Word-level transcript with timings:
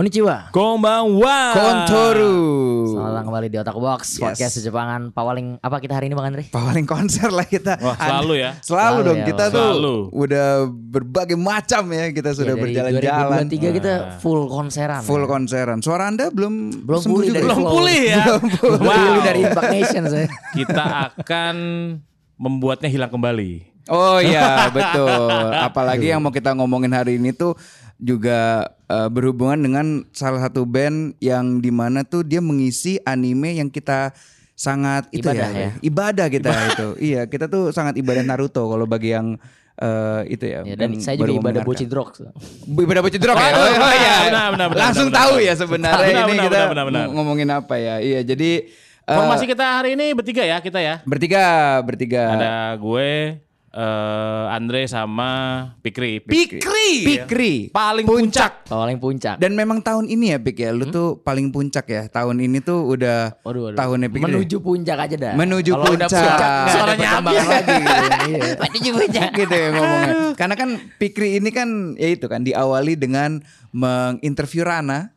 Konnichiwa 0.00 0.48
Konbanwa. 0.48 1.52
Kontoru. 1.52 2.32
Selamat 2.88 3.10
datang 3.12 3.26
kembali 3.28 3.46
di 3.46 3.58
Otak 3.60 3.76
Box 3.76 4.00
Yes. 4.08 4.20
Podcast 4.24 4.52
Sejepangan 4.56 5.00
Pawaling 5.12 5.60
Apa 5.60 5.76
kita 5.76 5.92
hari 5.92 6.08
ini 6.08 6.16
Bang 6.16 6.24
Andre? 6.24 6.48
Paling 6.48 6.88
konser 6.88 7.28
lah 7.28 7.44
kita. 7.44 7.76
Wah, 7.76 8.00
selalu 8.00 8.40
ya. 8.40 8.56
Selalu, 8.56 8.64
Selalu 8.64 8.98
dong 9.04 9.18
ya, 9.20 9.26
kita 9.28 9.44
Bang. 9.44 9.52
tuh 9.52 9.68
Selalu. 9.68 9.96
udah 10.16 10.46
berbagai 10.72 11.36
macam 11.36 11.82
ya 11.92 12.04
kita 12.08 12.30
sudah 12.32 12.48
Ya, 12.48 12.56
dari 12.56 12.64
berjalan-jalan. 12.64 13.44
2023 13.44 13.76
kita 13.76 13.92
full 14.16 14.42
konseran 14.48 15.00
Full 15.04 15.20
ya. 15.20 15.28
konseran. 15.28 15.78
Suara 15.84 16.04
Anda 16.08 16.26
belum 16.32 16.54
Belum 16.80 17.00
pulih 17.04 17.28
juga 17.28 17.36
dari 17.36 17.44
ya? 17.44 17.44
Belum 17.44 17.60
flow. 17.60 17.72
pulih 17.76 18.00
ya. 18.00 18.24
Belum 18.56 18.80
Wow. 18.80 18.96
pulih 19.04 19.20
dari 19.20 19.40
Impact 19.44 19.68
Nation 19.68 20.02
saya 20.08 20.26
Kita 20.56 20.84
akan 21.12 21.54
membuatnya 22.40 22.88
hilang 22.88 23.12
kembali. 23.12 23.68
Oh 23.88 24.16
iya 24.16 24.64
betul. 24.76 25.28
Apalagi 25.52 26.08
yang 26.08 26.22
mau 26.22 26.30
kita 26.30 26.54
ngomongin 26.54 26.88
hari 26.88 27.18
ini 27.18 27.34
tuh 27.34 27.52
juga 28.00 28.64
eh, 28.86 29.08
berhubungan 29.08 29.60
dengan 29.60 29.86
salah 30.10 30.40
satu 30.40 30.64
band 30.64 31.14
yang 31.18 31.60
di 31.60 31.68
mana 31.68 32.02
tuh 32.02 32.20
dia 32.20 32.40
mengisi 32.40 32.96
anime 33.02 33.54
yang 33.54 33.68
kita 33.68 34.10
sangat 34.52 35.08
itu 35.08 35.24
Ibadah 35.24 35.48
ya, 35.48 35.60
ya. 35.62 35.70
ibadah 35.80 36.26
kita 36.28 36.50
itu. 36.68 36.88
Iya 36.98 37.22
kita 37.24 37.46
tuh 37.46 37.70
sangat 37.70 37.96
ibadah 37.96 38.20
Naruto 38.20 38.66
kalau 38.66 38.84
bagi 38.84 39.12
yang 39.12 39.40
eh, 39.76 40.20
itu 40.28 40.44
ya. 40.44 40.60
ya, 40.62 40.76
Dan 40.76 40.96
saya 40.96 41.16
juga 41.16 41.32
ibadah 41.34 41.62
bocil 41.62 41.86
drog 41.86 42.12
Ibadah 42.66 43.00
bocil 43.00 43.16
drog 43.18 43.36
ya. 43.36 43.48
Waduh, 43.50 43.72
Oh, 43.78 43.92
iya. 43.94 44.16
benar, 44.22 44.48
benar, 44.50 44.66
benar, 44.68 44.80
Langsung 44.82 45.08
benar, 45.08 45.18
tahu 45.18 45.32
benar. 45.34 45.46
ya 45.46 45.54
sebenarnya 45.56 45.96
Benar, 46.04 46.12
ini 46.20 46.28
benar, 46.30 46.44
kita 46.44 46.56
benar, 46.58 46.68
benar, 46.68 46.84
benar. 46.84 47.00
ng- 47.00 47.12
ngomongin 47.14 47.48
apa 47.50 47.74
ya. 47.76 47.94
Iya 47.98 48.20
jadi 48.22 48.50
eh, 49.02 49.16
Formasi 49.16 49.44
kita 49.44 49.64
hari 49.80 49.90
ini 49.92 50.12
bertiga 50.12 50.42
ya 50.42 50.60
kita 50.60 50.76
ya. 50.78 51.00
bertiga 51.02 51.44
bertiga. 51.80 52.24
Ada 52.30 52.52
gue, 52.76 53.40
eh, 53.70 54.44
Andre 54.50 54.86
sama 54.86 55.30
Pikri. 55.78 56.18
Pikri. 56.20 56.90
Pikri. 57.06 57.54
Paling 57.70 58.06
puncak. 58.06 58.66
Pawaling 58.66 58.98
puncak 58.98 59.38
Dan 59.38 59.54
memang 59.54 59.82
tahun 59.82 60.06
ini 60.06 60.34
ya 60.34 60.38
Pik 60.38 60.58
ya, 60.58 60.70
lu 60.70 60.90
tuh 60.90 61.18
paling 61.22 61.50
puncak 61.50 61.86
ya. 61.86 62.02
Tahun 62.06 62.36
ini 62.38 62.62
tuh 62.62 62.86
udah 62.86 63.38
Waduh, 63.42 63.70
waduh. 63.70 63.78
tahunnya 63.78 64.08
Pik 64.10 64.20
Menuju 64.22 64.56
puncak 64.62 64.98
aja 65.06 65.16
dah 65.18 65.32
Menuju 65.34 65.70
udah 65.74 65.84
puncak. 65.86 66.10
puncak 66.10 66.66
Suaranya 66.70 67.08
lagi 67.22 67.74
gitu. 67.78 68.06
Iya. 68.30 68.40
Menuju 68.62 68.90
puncak 68.94 69.28
gitu 69.34 69.54
ya 69.54 69.68
ngomongnya. 69.74 70.14
Karena 70.34 70.54
kan 70.58 70.68
Pikri 70.98 71.28
ini 71.38 71.50
kan 71.50 71.68
ya 71.94 72.08
itu 72.10 72.26
kan 72.26 72.42
diawali 72.42 72.94
dengan 72.94 73.42
menginterview 73.70 74.66
Rana. 74.66 75.14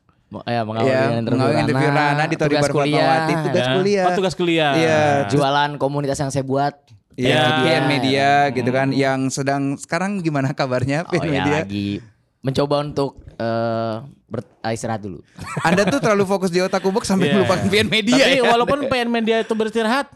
Ya 0.50 0.66
mengawali 0.66 0.90
Ya, 0.90 1.22
dengan 1.22 1.62
interview 1.62 1.90
Rana 1.94 2.24
di 2.26 2.34
Tori 2.34 2.58
tugas 2.58 2.74
kuliah 2.74 3.06
Fatmawati, 3.06 3.34
tugas 3.46 3.68
kuliah. 3.70 4.04
Oh, 4.10 4.12
tugas 4.18 4.34
kuliah. 4.34 4.72
Iya. 4.74 5.02
Jualan 5.30 5.78
komunitas 5.78 6.18
yang 6.18 6.34
saya 6.34 6.42
buat 6.42 6.74
Iya, 7.14 7.30
Ya. 7.30 7.44
PN 7.62 7.84
Media 7.88 8.30
gitu 8.50 8.70
kan 8.70 8.90
yang 8.90 9.30
sedang 9.30 9.78
sekarang 9.78 10.20
gimana 10.20 10.52
kabarnya 10.52 11.06
Oh 11.08 11.22
ya 11.22 11.30
Media? 11.30 11.62
lagi 11.62 12.02
mencoba 12.42 12.84
untuk 12.84 13.22
eh 13.38 13.96
ber- 14.34 14.50
ah, 14.60 14.72
istirahat 14.72 15.00
dulu 15.00 15.22
Anda 15.68 15.86
tuh 15.86 16.00
terlalu 16.00 16.26
fokus 16.26 16.50
di 16.50 16.58
otak 16.58 16.82
kubuk 16.82 17.04
sampai 17.04 17.30
Iya. 17.30 17.36
melupakan 17.38 17.62
PN 17.64 17.88
Media 17.88 18.18
Tapi 18.20 18.36
ya. 18.36 18.44
walaupun 18.44 18.80
PN 18.86 19.08
Media 19.08 19.38
itu 19.40 19.54
beristirahat, 19.54 20.10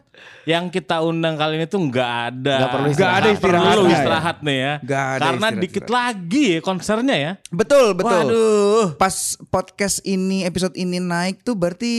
yang 0.44 0.68
kita 0.68 1.00
undang 1.00 1.36
kali 1.36 1.56
ini 1.56 1.66
tuh 1.66 1.78
nggak 1.78 2.09
ada. 2.26 2.56
Nggak 2.58 2.72
perlu 2.72 2.88
Nggak 2.90 3.12
ada 3.12 3.28
Nggak 3.28 3.38
perlu 3.38 3.54
istirahatnya 3.54 3.86
ya. 3.86 3.94
istirahat 3.94 4.38
nih 4.40 4.58
ya. 4.58 4.74
Nggak 4.80 5.04
ada 5.04 5.20
Karena 5.20 5.38
istirahat, 5.38 5.62
dikit 5.62 5.76
istirahat. 5.78 5.98
lagi 6.00 6.44
ya 6.47 6.59
konsernya 6.59 7.16
ya. 7.18 7.31
Betul, 7.50 7.86
betul. 7.94 8.24
Waduh. 8.24 8.86
Pas 8.96 9.16
podcast 9.46 9.97
ini 10.03 10.41
episode 10.41 10.74
ini 10.74 10.97
naik 10.97 11.44
tuh 11.44 11.53
berarti 11.53 11.94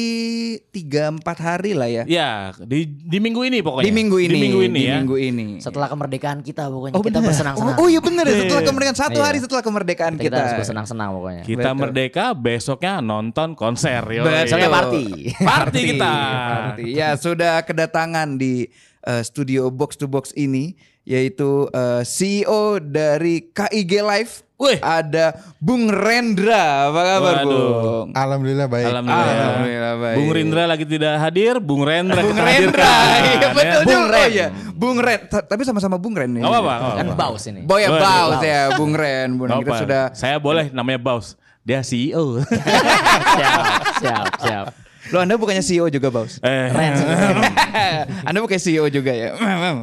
3 0.66 1.14
4 1.14 1.22
hari 1.38 1.72
lah 1.72 1.86
ya. 1.86 2.02
Ya, 2.04 2.30
di 2.58 2.84
di 2.88 3.18
minggu 3.18 3.44
ini 3.44 3.60
pokoknya. 3.60 3.84
Di 3.84 3.92
minggu 3.92 4.16
ini. 4.18 4.28
Di 4.28 4.40
minggu 4.40 4.60
ini 4.62 4.74
di 4.74 4.84
ya. 4.84 4.94
minggu 4.98 5.16
ini. 5.16 5.46
setelah 5.60 5.86
kemerdekaan 5.86 6.40
kita 6.40 6.66
pokoknya 6.66 6.94
Oh, 6.94 7.02
kita 7.02 7.18
bersenang-senang 7.20 7.76
Oh, 7.76 7.84
oh 7.84 7.88
iya 7.88 8.00
bener 8.00 8.24
ya 8.24 8.34
setelah 8.38 8.62
kemerdekaan 8.64 8.96
satu 8.98 9.18
Iya. 9.18 9.24
hari 9.24 9.38
setelah 9.38 9.60
kemerdekaan 9.60 10.14
kita, 10.14 10.24
kita. 10.24 10.36
harus 10.38 10.54
bersenang-senang 10.56 11.08
pokoknya 11.12 11.42
Kita 11.42 11.68
Betul. 11.68 11.76
Merdeka, 12.08 12.32
besoknya 12.32 13.04
nonton 13.04 13.52
konser. 13.52 14.00
Betul. 14.00 14.32
Besoknya 14.32 14.70
party. 14.72 15.04
Party 15.36 15.80
kita. 15.92 16.12
Party. 16.48 16.82
Ya 16.96 17.12
sudah 17.14 17.60
kedatangan 17.62 18.40
di 18.40 18.64
eh, 19.04 19.22
studio 19.22 19.68
box 19.68 20.00
to 20.00 20.08
box 20.08 20.32
ini 20.34 20.72
yaitu 21.04 21.68
eh, 21.70 22.02
CEO 22.04 22.80
dari 22.80 23.52
KIG 23.52 23.92
Live. 24.00 24.34
Wih. 24.58 24.74
Ada 24.82 25.38
Bung 25.62 25.86
Rendra. 25.86 26.90
Apa 26.90 27.00
kabar, 27.06 27.34
Waduh. 27.46 27.46
Bung? 27.46 28.08
Alhamdulillah 28.10 28.66
baik. 28.66 28.86
Alhamdulillah. 28.90 29.34
Alhamdulillah 29.38 29.94
baik. 30.02 30.16
Bung 30.18 30.30
Rindra 30.34 30.62
lagi 30.66 30.82
tidak 30.82 31.14
hadir, 31.22 31.54
Bung 31.62 31.82
Rendra 31.86 32.26
Bung 32.26 32.34
Rendra. 32.34 32.90
Iya 32.90 33.38
ya. 33.38 33.48
betul 33.54 33.82
Bung 33.86 34.02
juga. 34.02 34.10
Ren. 34.10 34.18
Oh 34.18 34.28
iya, 34.34 34.46
Bung 34.74 34.98
Ren. 34.98 35.18
Ta- 35.30 35.46
Tapi 35.46 35.62
sama-sama 35.62 35.94
Bung 35.94 36.18
Ren 36.18 36.34
nih. 36.34 36.42
Nggak 36.42 36.50
apa-apa, 36.58 36.74
kan 36.90 37.06
baus 37.14 37.42
ini 37.46 37.62
Boy 37.62 37.86
ya 37.86 37.88
Waduh, 37.88 38.02
Baus 38.02 38.10
Baus. 38.34 38.42
ya 38.42 38.62
Bung 38.74 38.94
Ren. 38.98 39.28
Bung 39.38 39.46
Ren. 39.46 39.58
Kita 39.62 39.72
sudah 39.78 40.02
Saya 40.10 40.36
boleh 40.42 40.74
namanya 40.74 40.98
Baus. 40.98 41.38
Dia 41.68 41.84
CEO. 41.84 42.40
siap 43.36 43.62
siap 44.00 44.26
siap 44.40 44.66
Lo 45.08 45.20
Anda 45.20 45.36
bukannya 45.36 45.60
CEO 45.60 45.88
juga 45.88 46.08
Baus? 46.08 46.36
eh. 46.40 46.68
anda 48.28 48.38
bukan 48.38 48.56
CEO 48.56 48.88
juga 48.88 49.08
ya? 49.08 49.32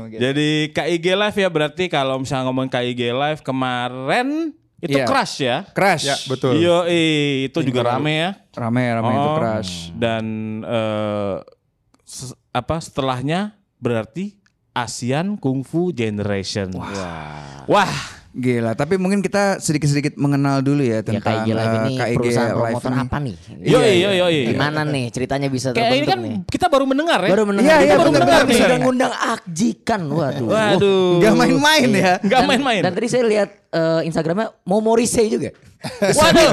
Gitu. 0.06 0.22
Jadi 0.24 0.50
KIG 0.70 1.06
Live 1.14 1.34
ya 1.36 1.50
berarti 1.50 1.86
kalau 1.88 2.18
misalnya 2.20 2.46
ngomong 2.46 2.68
KIG 2.68 3.10
Live 3.10 3.42
kemarin 3.42 4.54
itu 4.78 4.98
Iya. 4.98 5.08
crash 5.08 5.36
ya. 5.40 5.58
Crash. 5.68 6.06
Ya 6.06 6.16
betul. 6.26 6.62
Yo, 6.62 6.86
itu 6.86 7.58
juga 7.64 7.82
rame 7.88 8.14
ya. 8.14 8.30
Rame 8.54 8.82
rame 8.86 9.12
itu 9.12 9.26
Oh, 9.26 9.38
crash. 9.40 9.72
Dan 9.98 10.26
eh, 10.62 11.36
se- 12.02 12.38
apa 12.52 12.78
setelahnya 12.78 13.58
berarti 13.78 14.38
ASEAN 14.78 15.42
Kung 15.42 15.66
Fu 15.66 15.90
Generation. 15.90 16.70
Wah. 16.76 17.66
Wah. 17.66 17.94
Gila, 18.36 18.76
tapi 18.76 18.96
mungkin 18.96 19.20
kita 19.20 19.58
sedikit-sedikit 19.58 20.14
mengenal 20.16 20.60
dulu 20.60 20.84
ya 20.84 21.00
ya 21.00 21.00
tentang 21.02 21.24
KIG 21.40 21.48
Live 21.50 21.64
eh, 21.66 21.80
ini 21.80 21.94
KIG 21.96 22.16
perusahaan 22.16 22.52
Live 22.52 22.60
promotor 22.68 22.92
ini. 22.92 23.00
apa 23.00 23.18
nih 23.18 23.36
Yo, 23.64 23.80
yo, 23.80 24.10
yo, 24.12 24.26
yo. 24.28 24.44
gimana 24.46 24.80
nih 24.84 25.06
ceritanya 25.08 25.48
bisa 25.48 25.68
Kayak 25.70 25.80
ini 25.80 25.88
terbentuk 25.98 26.12
kan 26.12 26.20
nih 26.20 26.36
kita 26.46 26.66
baru 26.68 26.84
mendengar 26.84 27.20
ya. 27.22 27.30
baru 27.32 27.44
mendengar 27.46 27.72
Iya, 27.72 27.78
kita 27.78 27.88
iya, 27.88 27.96
baru 27.96 28.04
bener, 28.04 28.20
mendengar 28.20 28.36
bener, 28.38 28.52
nih 28.52 28.60
sudah 28.60 28.78
ngundang 28.78 29.14
Akjikan 29.16 30.02
waduh 30.06 30.48
Waduh. 30.48 31.08
Gak 31.18 31.34
main-main 31.34 31.88
ya. 31.90 32.14
Nggak 32.20 32.40
Dan- 32.40 32.50
main-main. 32.52 32.82
dan 32.84 32.92
tadi 32.92 33.08
saya 33.08 33.24
lihat 33.24 33.50
eh, 33.72 34.02
Instagramnya 34.04 34.48
Momorise 34.62 35.24
juga 35.26 35.50
Waduh. 36.20 36.52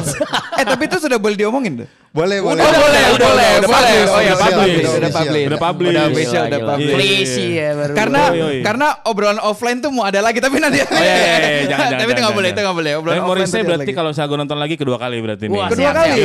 eh 0.55 0.65
tapi 0.65 0.83
itu 0.87 0.97
sudah 0.99 1.19
boleh 1.19 1.35
diomongin 1.35 1.83
tuh. 1.83 1.89
Boleh, 2.13 2.45
boleh. 2.45 2.61
Oh, 2.61 2.69
boleh, 2.69 3.05
udah, 3.17 3.25
boleh, 3.25 3.51
udah 3.57 3.69
boleh. 3.73 3.97
Oh 4.05 4.21
ya, 4.21 4.37
udah 4.37 4.45
publish, 4.45 4.53
publish. 4.53 4.85
udah 4.85 5.11
publish. 5.17 5.47
Udah 5.49 5.61
publish. 5.65 5.93
Udah 5.97 6.05
official, 6.05 6.45
Gila, 6.45 6.53
udah 6.53 6.61
publish. 6.69 6.93
Polisi 6.93 7.47
ya 7.57 7.69
baru 7.73 7.93
Karena 7.97 8.21
Yoi, 8.23 8.37
yoi. 8.37 8.59
karena 8.61 8.87
obrolan 9.09 9.41
offline 9.41 9.79
tuh 9.81 9.91
mau 9.97 10.05
ada 10.05 10.21
lagi 10.21 10.39
tapi 10.45 10.61
nanti. 10.61 10.85
Oh 10.85 10.93
iya, 10.93 11.01
iya, 11.01 11.17
iya, 11.17 11.63
jangan, 11.65 11.65
jangan, 11.73 11.89
tapi 11.97 12.11
itu 12.13 12.21
boleh, 12.21 12.29
jangan. 12.29 12.53
itu 12.53 12.61
nggak 12.61 12.77
boleh. 12.77 12.93
Obrolan 12.93 13.17
Tapi 13.17 13.17
offline 13.17 13.33
Morrissey 13.33 13.57
tuh 13.57 13.65
ada 13.65 13.71
berarti 13.73 13.93
kalau 13.97 14.11
saya 14.13 14.27
nonton 14.29 14.59
lagi 14.61 14.75
kedua 14.77 14.97
kali 15.01 15.17
berarti 15.25 15.45
nih. 15.49 15.57
Wah, 15.57 15.69
Kedua 15.73 15.91
kali? 15.97 16.21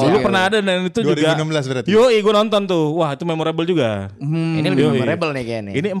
Dulu 0.00 0.16
pernah 0.24 0.42
ada 0.48 0.56
dan 0.64 0.76
itu 0.88 0.98
juga 1.04 1.36
2016 1.36 1.68
berarti. 1.68 1.88
Yoi 1.92 2.16
gue 2.24 2.32
nonton 2.32 2.60
tuh. 2.64 2.84
Wah 2.96 3.10
itu 3.12 3.24
memorable 3.28 3.66
juga. 3.68 4.08
ini 4.24 4.64
lebih 4.64 4.88
memorable 4.88 5.30
nih 5.36 5.44
kayaknya 5.44 5.72
Ini 5.76 5.88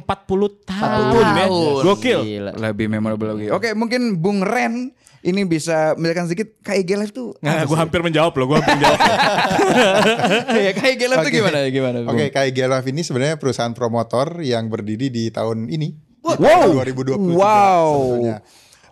tahun, 0.64 1.04
40 1.12 1.20
ya. 1.20 1.32
tahun. 1.44 1.80
Gokil. 1.84 2.20
Lebih 2.56 2.86
memorable 2.88 3.28
lagi. 3.36 3.46
Oke, 3.52 3.76
mungkin 3.76 4.16
Bung 4.16 4.40
Ren 4.40 4.96
ini 5.24 5.48
bisa 5.48 5.96
menjelaskan 5.96 6.28
sedikit 6.28 6.48
KIG 6.60 6.90
Live 7.00 7.12
tuh. 7.16 7.32
Nah, 7.40 7.64
gue 7.64 7.78
hampir 7.80 8.04
menjawab 8.04 8.36
loh, 8.36 8.46
gue 8.52 8.56
hampir 8.60 8.76
menjawab. 8.76 9.00
Iya, 10.60 10.72
KIG 10.76 11.00
Live 11.08 11.24
tuh 11.24 11.32
Oke. 11.32 11.40
gimana 11.40 11.56
ya? 11.64 11.68
Gimana? 11.72 11.96
Oke, 12.04 12.28
KIG 12.28 12.58
Live 12.68 12.86
ini 12.92 13.00
sebenarnya 13.00 13.36
perusahaan 13.40 13.72
promotor 13.72 14.44
yang 14.44 14.68
berdiri 14.68 15.08
di 15.08 15.32
tahun 15.32 15.72
ini. 15.72 15.96
Wow. 16.24 16.76
2023 16.84 17.36
Wow. 17.36 17.88
sebetulnya. 17.88 18.38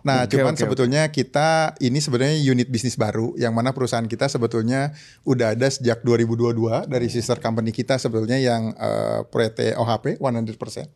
Nah, 0.03 0.27
Oke, 0.27 0.35
cuman 0.35 0.51
oke, 0.51 0.59
sebetulnya 0.59 1.01
kita 1.15 1.79
ini 1.79 2.03
sebenarnya 2.03 2.35
unit 2.35 2.67
bisnis 2.67 2.99
baru 2.99 3.39
yang 3.39 3.55
mana 3.55 3.71
perusahaan 3.71 4.03
kita 4.03 4.27
sebetulnya 4.27 4.91
udah 5.23 5.55
ada 5.55 5.71
sejak 5.71 6.03
2022 6.03 6.91
dari 6.91 7.07
sister 7.07 7.39
company 7.39 7.71
kita 7.71 7.95
sebetulnya 7.95 8.35
yang 8.35 8.75
uh, 8.75 9.23
Proyek 9.31 9.79
OHP 9.79 10.19
100%. 10.19 10.91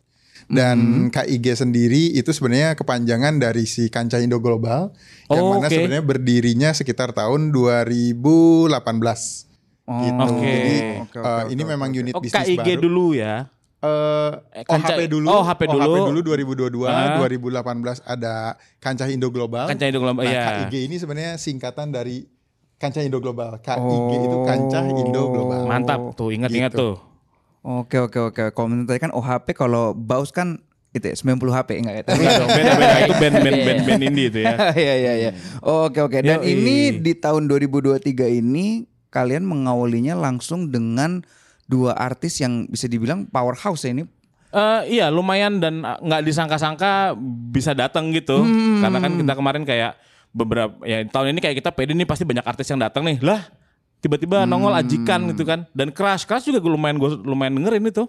Dan 0.48 0.78
KIG 1.08 1.52
sendiri 1.54 2.08
itu 2.10 2.30
sebenarnya 2.30 2.72
kepanjangan 2.72 3.36
dari 3.36 3.62
si 3.62 3.86
Kancah 3.86 4.16
Indo 4.18 4.38
Global 4.38 4.96
yang 5.26 5.44
Oh, 5.44 5.52
mana 5.54 5.68
oke. 5.68 5.76
sebenarnya 5.76 6.00
berdirinya 6.02 6.70
sekitar 6.72 7.12
tahun 7.12 7.52
2018. 7.52 9.44
gitu. 9.86 10.20
Oke. 10.22 10.44
Jadi 10.44 10.76
Oke, 10.98 11.08
oke, 11.10 11.18
uh, 11.18 11.24
oke, 11.38 11.44
ini 11.48 11.62
oke, 11.62 11.70
memang 11.70 11.90
unit 11.90 12.12
Oh 12.12 12.20
bisnis 12.20 12.44
KIG 12.46 12.60
baru. 12.60 12.80
dulu 12.82 13.06
ya. 13.12 13.48
Eh, 13.78 14.30
Eh, 14.52 14.64
Kancah- 14.66 14.96
OHP 14.96 15.06
dulu. 15.06 15.26
oh, 15.26 15.40
HP 15.40 15.60
dulu. 15.64 15.92
dulu 16.08 16.20
2022, 16.22 16.84
Ah. 16.84 17.14
2018 17.14 18.02
ada 18.02 18.52
Kancah 18.76 19.06
Indo 19.06 19.28
Global. 19.28 19.64
Kancah 19.64 19.86
Indo 19.86 19.96
Global, 19.98 20.20
Nah, 20.20 20.28
iya. 20.28 20.44
KIG 20.60 20.84
ini 20.84 20.96
sebenarnya 20.96 21.36
singkatan 21.36 21.88
dari 21.88 22.26
Kancah 22.74 23.00
Indo 23.00 23.16
Global. 23.16 23.56
KIG 23.58 23.78
itu 24.18 24.36
Kancah 24.44 24.84
Indo 24.90 25.22
Global. 25.30 25.64
Mantap 25.64 26.12
tuh, 26.14 26.30
ingat-ingat 26.30 26.68
Gitu. 26.68 26.80
tuh. 26.84 26.94
Oke 27.62 27.98
oke 27.98 28.18
oke. 28.32 28.42
Kalau 28.54 28.68
menurut 28.70 28.88
tadi 28.88 29.00
kan 29.02 29.12
OHP 29.12 29.54
kalau 29.54 29.92
Baus 29.92 30.30
kan 30.30 30.62
itu 30.96 31.04
ya, 31.04 31.14
90 31.14 31.52
HP 31.52 31.68
enggak 31.84 31.94
ya? 31.94 32.02
Enggak 32.08 32.32
dong, 32.40 32.48
beda-beda 32.48 32.96
itu 33.04 33.14
band-band 33.20 33.58
band-band 33.60 34.02
indie 34.08 34.26
itu 34.32 34.38
ya. 34.40 34.54
Iya 34.88 34.94
iya 34.96 35.12
iya. 35.14 35.30
Oke 35.60 36.00
oke. 36.00 36.18
Dan 36.24 36.40
Yoi. 36.42 36.54
ini 36.56 36.76
di 36.96 37.12
tahun 37.12 37.44
2023 37.50 38.08
ini 38.40 38.88
kalian 39.12 39.44
mengawalinya 39.44 40.16
langsung 40.16 40.72
dengan 40.72 41.20
dua 41.68 41.92
artis 41.96 42.40
yang 42.40 42.64
bisa 42.68 42.88
dibilang 42.88 43.28
powerhouse 43.28 43.84
ya 43.84 43.92
ini. 43.92 44.04
Eh, 44.48 44.82
iya 44.96 45.12
lumayan 45.12 45.60
dan 45.60 45.84
uh, 45.84 46.00
nggak 46.00 46.24
disangka-sangka 46.24 47.12
bisa 47.52 47.76
datang 47.76 48.08
gitu 48.16 48.40
karena 48.80 48.96
kan 48.96 49.12
kita 49.20 49.34
kemarin 49.36 49.62
kayak 49.68 49.92
beberapa 50.32 50.72
ya 50.88 51.04
tahun 51.04 51.36
ini 51.36 51.40
kayak 51.44 51.60
kita 51.60 51.70
pede 51.76 51.92
nih 51.92 52.08
pasti 52.08 52.24
banyak 52.24 52.48
artis 52.48 52.64
yang 52.72 52.80
datang 52.80 53.04
nih 53.04 53.20
lah 53.20 53.44
tiba-tiba 53.98 54.44
nongol 54.44 54.74
ajikan 54.74 55.26
gitu 55.30 55.42
kan 55.42 55.66
dan 55.74 55.90
crash 55.90 56.22
crash 56.22 56.46
juga 56.46 56.58
gue 56.58 56.70
lumayan 56.70 56.96
gue 56.96 57.10
lumayan 57.22 57.54
dengerin 57.58 57.86
itu 57.86 58.06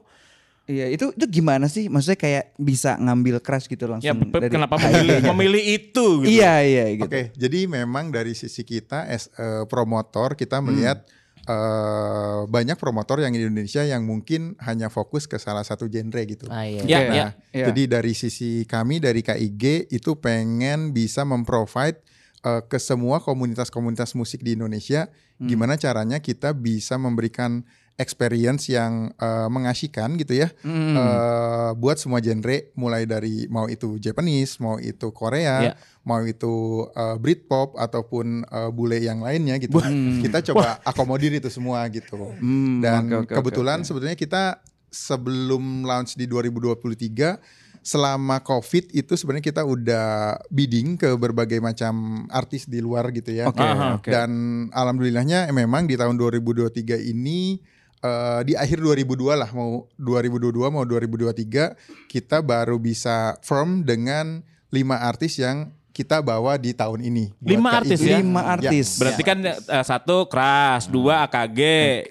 Iya 0.69 0.85
itu 0.85 1.09
itu 1.17 1.41
gimana 1.41 1.65
sih? 1.65 1.89
Maksudnya 1.89 2.13
kayak 2.13 2.53
bisa 2.61 2.93
ngambil 3.01 3.41
crash 3.41 3.65
gitu 3.65 3.89
langsung 3.89 4.05
ya 4.05 4.13
dari 4.13 4.53
kenapa 4.53 4.77
memilih 4.77 5.25
memilih 5.33 5.63
itu 5.65 6.05
gitu 6.21 6.29
Iya 6.29 6.53
iya 6.61 6.85
gitu. 6.93 7.09
Oke, 7.09 7.33
jadi 7.33 7.65
memang 7.65 8.13
dari 8.13 8.37
sisi 8.37 8.61
kita 8.61 9.09
as 9.09 9.33
a 9.33 9.65
promotor 9.65 10.37
kita 10.37 10.61
melihat 10.61 11.09
eh, 11.49 12.39
banyak 12.45 12.77
promotor 12.77 13.17
yang 13.17 13.33
di 13.33 13.41
Indonesia 13.41 13.81
yang 13.81 14.05
mungkin 14.05 14.53
hanya 14.61 14.93
fokus 14.93 15.25
ke 15.25 15.41
salah 15.41 15.65
satu 15.65 15.89
genre 15.89 16.21
gitu. 16.29 16.45
Ah, 16.53 16.69
iya. 16.69 16.85
Ya, 16.85 16.99
Nah, 17.01 17.15
ya. 17.17 17.27
Iya. 17.49 17.65
jadi 17.73 17.81
dari 17.89 18.13
sisi 18.13 18.61
kami 18.69 19.01
dari 19.01 19.25
KIG 19.25 19.89
itu 19.89 20.21
pengen 20.21 20.93
bisa 20.93 21.25
memprovide 21.25 21.97
eh, 22.41 22.61
ke 22.63 22.77
semua 22.77 23.19
komunitas-komunitas 23.19 24.13
musik 24.13 24.41
di 24.41 24.53
Indonesia 24.53 25.07
gimana 25.39 25.75
caranya 25.75 26.19
kita 26.19 26.51
bisa 26.51 26.95
memberikan 26.95 27.63
experience 27.95 28.67
yang 28.67 29.11
eh, 29.13 29.47
mengasihkan 29.47 30.15
gitu 30.15 30.35
ya 30.35 30.51
eh, 30.63 31.69
buat 31.75 31.95
semua 31.95 32.19
genre 32.19 32.71
mulai 32.73 33.03
dari 33.03 33.47
mau 33.47 33.65
itu 33.65 33.95
Japanese, 33.97 34.59
mau 34.59 34.75
itu 34.77 35.11
Korea, 35.11 35.55
Ya. 35.59 35.73
mau 36.01 36.23
itu 36.23 36.51
eh, 36.91 37.15
Britpop 37.15 37.75
ataupun 37.75 38.43
eh, 38.43 38.69
bule 38.69 38.99
yang 38.99 39.19
lainnya 39.19 39.59
gitu. 39.59 39.79
Kita 40.19 40.39
coba 40.45 40.79
akomodir 40.81 41.31
itu 41.33 41.47
semua 41.47 41.83
gitu. 41.87 42.35
Hmm, 42.39 42.79
Dan 42.79 43.07
oke, 43.07 43.15
oke, 43.27 43.33
kebetulan 43.35 43.79
oke. 43.79 43.87
sebetulnya 43.87 44.15
kita 44.15 44.43
sebelum 44.89 45.85
launch 45.85 46.15
di 46.15 46.25
2023 46.25 47.68
selama 47.89 48.37
COVID 48.45 48.93
itu 48.93 49.17
sebenarnya 49.17 49.45
kita 49.49 49.65
udah 49.65 50.37
bidding 50.53 50.93
ke 50.93 51.09
berbagai 51.17 51.57
macam 51.57 52.25
artis 52.29 52.69
di 52.69 52.77
luar 52.77 53.09
gitu 53.09 53.33
ya. 53.33 53.49
Oke, 53.49 53.65
Aha. 53.65 53.97
oke. 53.97 54.05
Dan 54.05 54.29
alhamdulillahnya 54.69 55.49
memang 55.49 55.89
di 55.89 55.97
tahun 55.97 56.13
2023 56.13 56.69
ini 57.01 57.57
eh, 57.99 58.41
di 58.45 58.53
akhir 58.53 58.77
2002 58.77 59.33
lah 59.33 59.49
mau 59.49 59.89
2022 59.97 60.69
mau 60.69 60.85
2023 60.85 61.73
kita 62.05 62.45
baru 62.45 62.77
bisa 62.77 63.33
firm 63.41 63.81
dengan 63.81 64.45
lima 64.69 65.01
artis 65.01 65.41
yang 65.41 65.73
kita 65.89 66.21
bawa 66.21 66.55
di 66.55 66.71
tahun 66.71 67.01
ini. 67.01 67.33
Lima 67.41 67.75
artis 67.75 67.99
ya? 67.99 68.21
Lima 68.21 68.45
artis. 68.55 69.01
berarti 69.01 69.19
kan 69.25 69.41
eh, 69.43 69.57
satu 69.83 70.29
crash 70.29 70.85
dua 70.87 71.25
AKG 71.25 71.59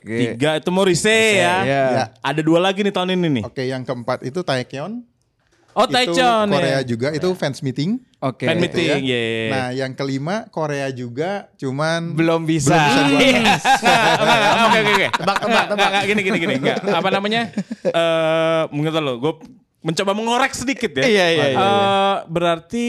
Oke. 0.03 0.17
tiga 0.35 0.51
itu 0.59 0.69
Morrissey 0.69 1.39
ya 1.39 1.57
Iya. 1.63 1.85
Ya. 1.95 2.05
ada 2.19 2.41
dua 2.43 2.59
lagi 2.59 2.83
nih 2.83 2.93
tahun 2.93 3.15
ini 3.15 3.29
nih 3.41 3.45
Oke, 3.47 3.63
yang 3.63 3.87
keempat 3.87 4.27
itu 4.27 4.43
Taekyon. 4.43 5.07
Oh 5.79 5.87
itu 5.87 5.95
Taechon 5.95 6.47
Korea 6.51 6.71
ya 6.75 6.81
juga 6.83 7.09
itu 7.15 7.29
fans 7.33 7.63
meeting. 7.63 8.03
Oke. 8.19 8.51
fan 8.51 8.59
gitu 8.59 8.83
ya. 8.83 8.99
meeting 8.99 9.05
ya 9.07 9.23
Nah, 9.47 9.67
yang 9.71 9.93
kelima 9.95 10.51
Korea 10.51 10.91
juga, 10.91 11.47
cuman 11.55 12.19
Belum 12.19 12.43
bisa. 12.43 12.75
Belum 12.75 13.15
bisa 13.15 13.23
Iya. 13.23 13.39
Enggak, 14.19 14.39
enggak, 14.43 14.51
Oke 14.59 14.79
oke 14.83 14.91
oke. 14.91 15.09
Tebak 15.15 15.37
tebak 15.39 15.65
tebak. 15.71 15.91
Gini 16.03 16.21
gini 16.21 16.37
gini. 16.37 16.55
Enggak. 16.59 16.77
Apa 16.83 17.09
namanya? 17.09 17.43
Eh 17.87 18.63
mungkin 18.69 18.91
lo. 18.99 19.13
Gue 19.17 19.33
mencoba 19.79 20.13
mengorek 20.13 20.51
sedikit 20.53 20.91
ya. 20.93 21.05
Iya, 21.07 21.27
iya, 21.31 21.47
iya, 21.49 21.63
Eh, 21.63 22.17
berarti 22.27 22.87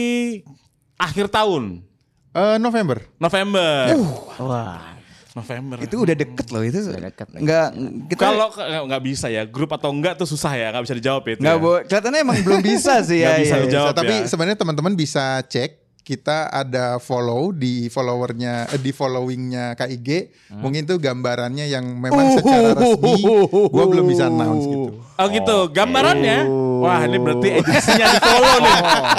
akhir 0.96 1.30
tahun 1.30 1.86
Eh, 2.30 2.58
November. 2.58 3.06
November. 3.16 3.90
Wah. 4.38 4.89
November. 5.36 5.76
itu 5.82 5.96
udah 5.96 6.16
deket 6.16 6.46
loh 6.50 6.62
itu. 6.64 6.78
deket. 6.90 7.26
Enggak 7.38 7.68
kita 8.10 8.20
kalau 8.20 8.84
nggak 8.86 9.02
bisa 9.02 9.26
ya 9.30 9.46
grup 9.46 9.70
atau 9.74 9.94
enggak 9.94 10.18
tuh 10.18 10.26
susah 10.26 10.52
ya 10.54 10.74
nggak 10.74 10.84
bisa 10.86 10.96
dijawab 10.98 11.22
itu. 11.30 11.40
Enggak, 11.42 11.56
ya. 11.56 11.62
Bu. 11.62 11.70
Kelihatannya 11.86 12.20
emang 12.22 12.38
belum 12.42 12.60
bisa 12.64 12.92
sih 13.06 13.18
ya. 13.24 13.34
Nggak 13.34 13.40
bisa 13.40 13.54
iya, 13.54 13.60
iya. 13.60 13.66
dijawab. 13.68 13.92
Tapi 13.94 14.14
ya. 14.14 14.26
sebenarnya 14.26 14.58
teman-teman 14.58 14.92
bisa 14.98 15.24
cek 15.46 15.70
kita 16.00 16.50
ada 16.50 16.98
follow 16.98 17.54
di 17.54 17.86
followernya 17.86 18.72
eh, 18.72 18.80
di 18.80 18.90
followingnya 18.90 19.78
KIG 19.78 20.32
mungkin 20.58 20.88
tuh 20.88 20.96
gambarannya 20.98 21.70
yang 21.70 21.86
memang 21.86 22.40
secara 22.40 22.72
resmi 22.72 23.20
gue 23.68 23.84
belum 23.84 24.06
bisa 24.08 24.26
announce 24.26 24.64
gitu 24.66 24.90
Oh 25.20 25.28
gitu, 25.28 25.68
gambarannya. 25.68 26.48
Wah 26.80 27.04
ini 27.04 27.20
berarti 27.20 27.60
agensinya 27.60 28.06
di 28.08 28.18
follow 28.24 28.56
nih. 28.64 28.78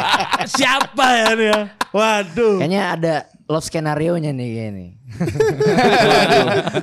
Siapa 0.57 1.05
ya 1.13 1.29
nih? 1.37 1.45
ya? 1.53 1.59
Waduh. 1.93 2.57
Kayaknya 2.57 2.81
ada 2.97 3.15
love 3.51 3.61
skenario 3.61 4.15
nya 4.15 4.31
nih 4.31 4.49
kayaknya. 4.49 4.87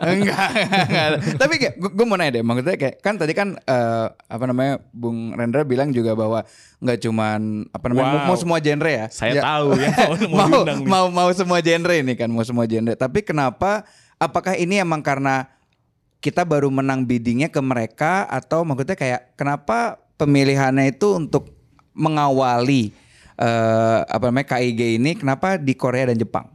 enggak, 0.04 0.48
enggak. 0.84 1.08
Tapi 1.34 1.54
kayak 1.56 1.74
gue 1.80 2.04
mau 2.04 2.14
nanya 2.14 2.38
deh, 2.38 2.44
maksudnya 2.44 2.76
kayak 2.76 3.00
kan 3.00 3.16
tadi 3.16 3.32
kan 3.32 3.56
eh, 3.58 4.06
apa 4.12 4.44
namanya 4.44 4.84
Bung 4.90 5.32
Rendra 5.32 5.64
bilang 5.64 5.90
juga 5.90 6.12
bahwa 6.12 6.44
nggak 6.78 6.98
cuman 7.00 7.40
apa 7.70 7.84
namanya 7.88 8.06
mau, 8.06 8.18
Wow. 8.18 8.26
mau 8.26 8.36
semua 8.36 8.58
genre 8.58 8.90
ya. 8.90 9.06
Saya 9.08 9.32
Ya. 9.32 9.42
tahu 9.42 9.68
ya 9.74 9.90
mau, 10.28 10.62
mau 10.92 11.04
mau 11.08 11.28
nih. 11.30 11.36
semua 11.36 11.58
genre 11.58 11.94
ini 11.96 12.12
kan, 12.12 12.28
mau 12.28 12.44
semua 12.44 12.64
genre. 12.64 12.92
Tapi 12.92 13.24
kenapa? 13.24 13.88
Apakah 14.16 14.52
ini 14.52 14.76
emang 14.76 15.00
karena 15.00 15.46
kita 16.18 16.42
baru 16.42 16.66
menang 16.68 17.06
biddingnya 17.06 17.46
ke 17.46 17.62
mereka 17.62 18.26
atau 18.26 18.66
maksudnya 18.66 18.98
kayak 18.98 19.38
kenapa 19.38 19.96
pemilihannya 20.18 20.90
itu 20.90 21.14
untuk 21.14 21.54
mengawali 21.94 22.90
eh, 23.34 23.98
apa 24.02 24.24
namanya 24.26 24.58
KIG 24.58 24.98
ini 24.98 25.14
kenapa 25.14 25.54
di 25.54 25.70
Korea 25.72 26.10
dan 26.10 26.18
Jepang? 26.18 26.50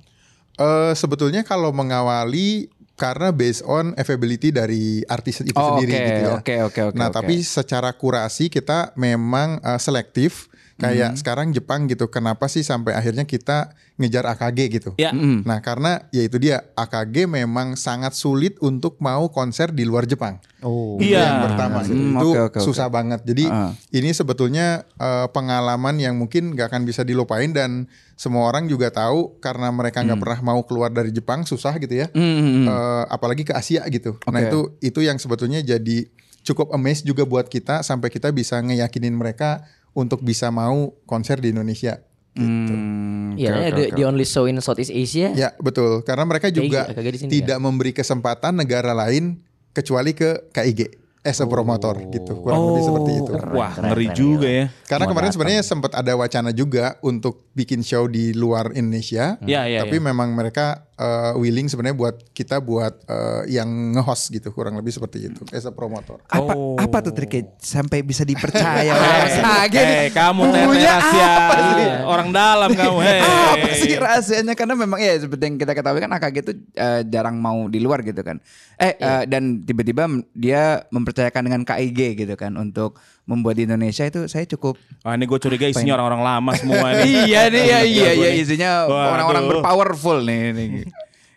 Eh, 0.54 0.94
sebetulnya 0.94 1.42
kalau 1.42 1.74
mengawali 1.74 2.70
karena 2.94 3.34
based 3.34 3.66
on 3.66 3.98
availability 3.98 4.54
dari 4.54 5.02
artis 5.10 5.42
itu 5.42 5.58
Oh, 5.58 5.74
sendiri 5.74 5.98
oke, 5.98 6.06
gitu 6.06 6.22
ya. 6.22 6.32
oke, 6.38 6.56
oke, 6.70 6.82
oke, 6.94 6.96
nah, 6.96 7.10
oke. 7.10 7.16
tapi 7.18 7.42
secara 7.42 7.90
kurasi 7.90 8.54
kita 8.54 8.94
memang 8.94 9.58
eh, 9.66 9.80
selektif. 9.82 10.53
Kayak 10.74 11.14
Hmm. 11.14 11.18
sekarang 11.18 11.48
Jepang 11.52 11.86
gitu. 11.86 12.10
Kenapa 12.10 12.46
sih 12.46 12.62
sampai 12.62 12.94
akhirnya 12.94 13.24
kita 13.24 13.72
ngejar 13.96 14.26
AKG 14.26 14.60
gitu? 14.72 14.92
Ya. 14.98 15.14
Nah, 15.14 15.62
karena 15.62 16.10
ya 16.10 16.26
itu 16.26 16.38
dia 16.38 16.66
AKG 16.74 17.30
memang 17.30 17.74
sangat 17.74 18.14
sulit 18.14 18.58
untuk 18.58 18.98
mau 18.98 19.30
konser 19.30 19.70
di 19.70 19.86
luar 19.86 20.04
Jepang. 20.04 20.42
Oh. 20.60 20.98
Itu 20.98 21.14
Iya. 21.14 21.22
yang 21.22 21.40
pertama 21.46 21.78
gitu. 21.82 21.94
Hmm, 21.94 22.18
itu 22.18 22.28
oke, 22.28 22.40
oke. 22.50 22.60
susah 22.60 22.90
banget. 22.90 23.22
Jadi 23.22 23.46
Ah. 23.46 23.70
ini 23.92 24.10
sebetulnya 24.12 24.82
eh, 24.96 25.28
pengalaman 25.30 26.00
yang 26.00 26.16
mungkin 26.16 26.54
gak 26.54 26.72
akan 26.72 26.84
bisa 26.84 27.04
dilupain 27.04 27.52
dan 27.52 27.86
semua 28.16 28.48
orang 28.48 28.66
juga 28.66 28.88
tahu 28.88 29.38
karena 29.38 29.68
mereka 29.68 30.00
nggak 30.00 30.16
pernah 30.18 30.40
mau 30.42 30.62
keluar 30.64 30.88
dari 30.88 31.12
Jepang 31.12 31.44
susah 31.44 31.76
gitu 31.78 31.94
ya. 31.94 32.08
Hmm. 32.10 32.66
Eh, 32.66 33.04
apalagi 33.08 33.44
ke 33.44 33.54
Asia 33.54 33.86
gitu. 33.88 34.18
Nah 34.26 34.40
Oke. 34.40 34.48
itu 34.48 34.60
itu 34.82 35.00
yang 35.02 35.18
sebetulnya 35.18 35.60
jadi 35.60 36.08
cukup 36.42 36.72
amazed 36.72 37.04
juga 37.04 37.24
buat 37.24 37.46
kita 37.46 37.82
sampai 37.82 38.10
kita 38.10 38.28
bisa 38.30 38.60
ngeyakinin 38.60 39.14
mereka 39.14 39.64
untuk 39.94 40.22
bisa 40.22 40.50
mau 40.50 40.94
konser 41.06 41.38
di 41.40 41.54
Indonesia. 41.54 42.02
Hmm, 42.34 43.38
Iya, 43.38 43.50
oke, 43.50 43.62
yeah, 43.62 43.70
oke, 43.70 43.98
the, 43.98 44.04
only 44.06 44.26
show 44.26 44.46
in 44.46 44.58
Southeast 44.58 44.90
Asia. 44.90 45.34
Ya 45.34 45.54
betul, 45.58 46.02
karena 46.02 46.26
mereka 46.26 46.50
juga 46.50 46.90
KIG 46.90 47.08
di 47.10 47.20
sini 47.22 47.30
tidak 47.42 47.58
memberi 47.62 47.94
kesempatan 47.94 48.58
negara 48.58 48.94
lain 48.94 49.38
kecuali 49.70 50.18
ke 50.18 50.50
KIG 50.50 50.98
as 51.24 51.40
a 51.40 51.48
promotor 51.48 51.96
gitu, 52.12 52.36
kurang 52.44 52.74
lebih 52.74 52.84
seperti 52.84 53.12
itu. 53.16 53.32
Wah 53.56 53.72
Keren, 53.72 53.90
ngeri 53.90 54.08
keren, 54.12 54.18
juga 54.18 54.50
ya. 54.50 54.66
Karena 54.86 55.06
kemarin 55.08 55.32
sebenarnya 55.32 55.62
sempat 55.64 55.96
ada 55.96 56.14
wacana 56.20 56.52
juga 56.52 57.00
untuk 57.00 57.48
bikin 57.56 57.80
show 57.80 58.12
di 58.12 58.36
luar 58.36 58.76
Indonesia, 58.76 59.40
Ya, 59.40 59.64
ya, 59.64 59.88
tapi 59.88 59.98
ya. 59.98 60.04
memang 60.04 60.36
mereka 60.36 60.90
uh, 60.96 61.34
willing 61.36 61.66
sebenarnya 61.66 61.94
buat 61.94 62.16
kita 62.32 62.58
buat 62.58 62.94
uh, 63.06 63.44
yang 63.46 63.68
nge-host 63.94 64.30
gitu, 64.32 64.50
kurang 64.50 64.76
lebih 64.76 64.90
seperti 64.90 65.30
itu 65.30 65.42
as 65.52 65.64
a 65.64 65.74
promotor. 65.74 66.22
Apa 66.28 66.54
Oh. 66.54 66.78
apa 66.78 67.02
tuh 67.02 67.14
triknya 67.14 67.50
sampai 67.58 68.02
bisa 68.02 68.22
dipercaya 68.22 68.94
oleh 68.94 69.10
Mas 69.26 69.38
Age 69.38 69.80
nih? 69.80 69.98
Eh 70.06 70.10
kamu 70.10 70.42
teh 70.50 70.64
rahasia 70.66 71.28
apa 71.28 71.56
sih? 71.58 71.88
orang 72.04 72.30
dalam 72.30 72.70
kamu. 72.74 72.98
Hei. 73.06 73.20
apa 73.24 73.68
sih 73.74 73.94
rahasianya 73.96 74.54
karena 74.54 74.76
memang 74.76 75.00
ya 75.02 75.18
seperti 75.18 75.44
yang 75.50 75.58
kita 75.58 75.74
ketahui 75.74 76.00
kan 76.00 76.12
AKG 76.14 76.38
itu 76.42 76.54
eh, 76.74 77.02
jarang 77.10 77.38
mau 77.38 77.66
di 77.66 77.82
luar 77.82 78.06
gitu 78.06 78.22
kan. 78.22 78.38
Eh 78.78 78.94
eh, 78.98 79.24
dan 79.26 79.64
tiba-tiba 79.64 80.06
dia 80.34 80.86
mempercayakan 80.90 81.42
dengan 81.46 81.62
KIG 81.64 82.26
gitu 82.26 82.36
kan 82.36 82.54
untuk 82.56 82.98
membuat 83.24 83.56
di 83.56 83.64
Indonesia 83.64 84.04
itu 84.04 84.28
saya 84.28 84.44
cukup 84.44 84.76
Wah 85.04 85.16
ini 85.16 85.24
gue 85.24 85.40
curiga 85.40 85.66
isinya 85.68 85.96
orang-orang 85.96 86.22
lama 86.24 86.52
semua 86.60 86.88
ini. 87.00 87.32
iya 87.32 87.48
nih 87.48 87.64
ya 87.64 87.80
iya 87.88 88.12
iya 88.12 88.30
nih. 88.36 88.44
isinya 88.44 88.70
orang-orang 88.88 89.44
berpowerful 89.48 90.20
nih 90.24 90.52
nih. 90.52 90.70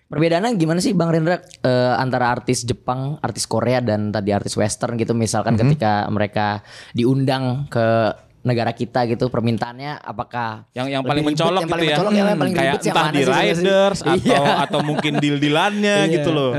Perbedaannya 0.07 0.55
gimana 0.55 0.79
sih 0.79 0.95
Bang 0.95 1.11
Rendra 1.11 1.43
eh, 1.67 1.95
antara 1.99 2.31
artis 2.31 2.63
Jepang, 2.63 3.19
artis 3.19 3.43
Korea 3.51 3.83
dan 3.83 4.15
tadi 4.15 4.31
artis 4.31 4.55
Western 4.55 4.95
gitu 4.95 5.19
misalkan 5.19 5.59
ketika 5.59 6.07
mereka 6.15 6.63
diundang 6.95 7.67
ke 7.67 8.15
negara 8.47 8.71
kita 8.71 9.11
gitu 9.11 9.27
permintaannya 9.27 9.99
apakah 9.99 10.71
yang 10.71 10.87
yang 10.87 11.03
paling 11.03 11.27
lebih 11.27 11.35
ribet, 11.35 11.43
mencolok 11.43 11.59
yang 11.59 11.67
gitu 11.67 11.75
paling 11.75 11.83
ya. 11.83 11.91
mencolok 11.91 12.13
yang 12.15 12.29
paling 12.39 12.55
kayak 12.55 12.71
ribet 12.71 12.87
entah 12.87 13.07
di 13.11 13.19
sebenarnya 13.19 13.27
sih? 13.27 13.67
riders 13.67 13.99
atau 14.01 14.15
Iya. 14.31 14.43
atau 14.63 14.79
mungkin 14.87 15.13
deal-dealannya 15.19 15.97
gitu 16.15 16.31
loh. 16.31 16.53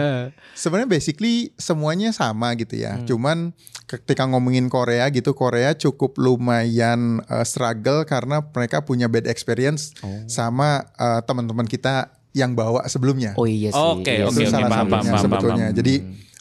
Sebenarnya 0.52 0.90
basically 0.92 1.56
semuanya 1.56 2.10
sama 2.12 2.52
gitu 2.60 2.76
ya. 2.76 3.00
Hmm. 3.00 3.08
Cuman 3.08 3.38
ketika 3.88 4.28
ngomongin 4.28 4.68
Korea 4.68 5.08
gitu, 5.08 5.32
Korea 5.32 5.72
cukup 5.72 6.20
lumayan 6.20 7.24
uh, 7.32 7.48
struggle 7.48 8.04
karena 8.04 8.44
mereka 8.44 8.84
punya 8.84 9.08
bad 9.08 9.24
experience 9.24 9.96
sama 10.28 10.84
uh, 11.00 11.24
teman-teman 11.24 11.64
kita 11.64 12.12
yang 12.36 12.54
bawa 12.54 12.86
sebelumnya. 12.86 13.34
oh 13.34 13.50
iya 13.50 13.74
sih 13.74 13.80
Oke, 13.80 14.14
iya 14.14 14.30
oke, 14.30 14.38
itu 14.38 14.46
sih. 14.46 14.54
salah 14.54 14.70
paham, 14.70 14.86
satunya 14.86 14.94
paham, 14.94 15.08
paham, 15.10 15.24
sebetulnya. 15.26 15.66
paham. 15.72 15.78
Jadi 15.80 15.94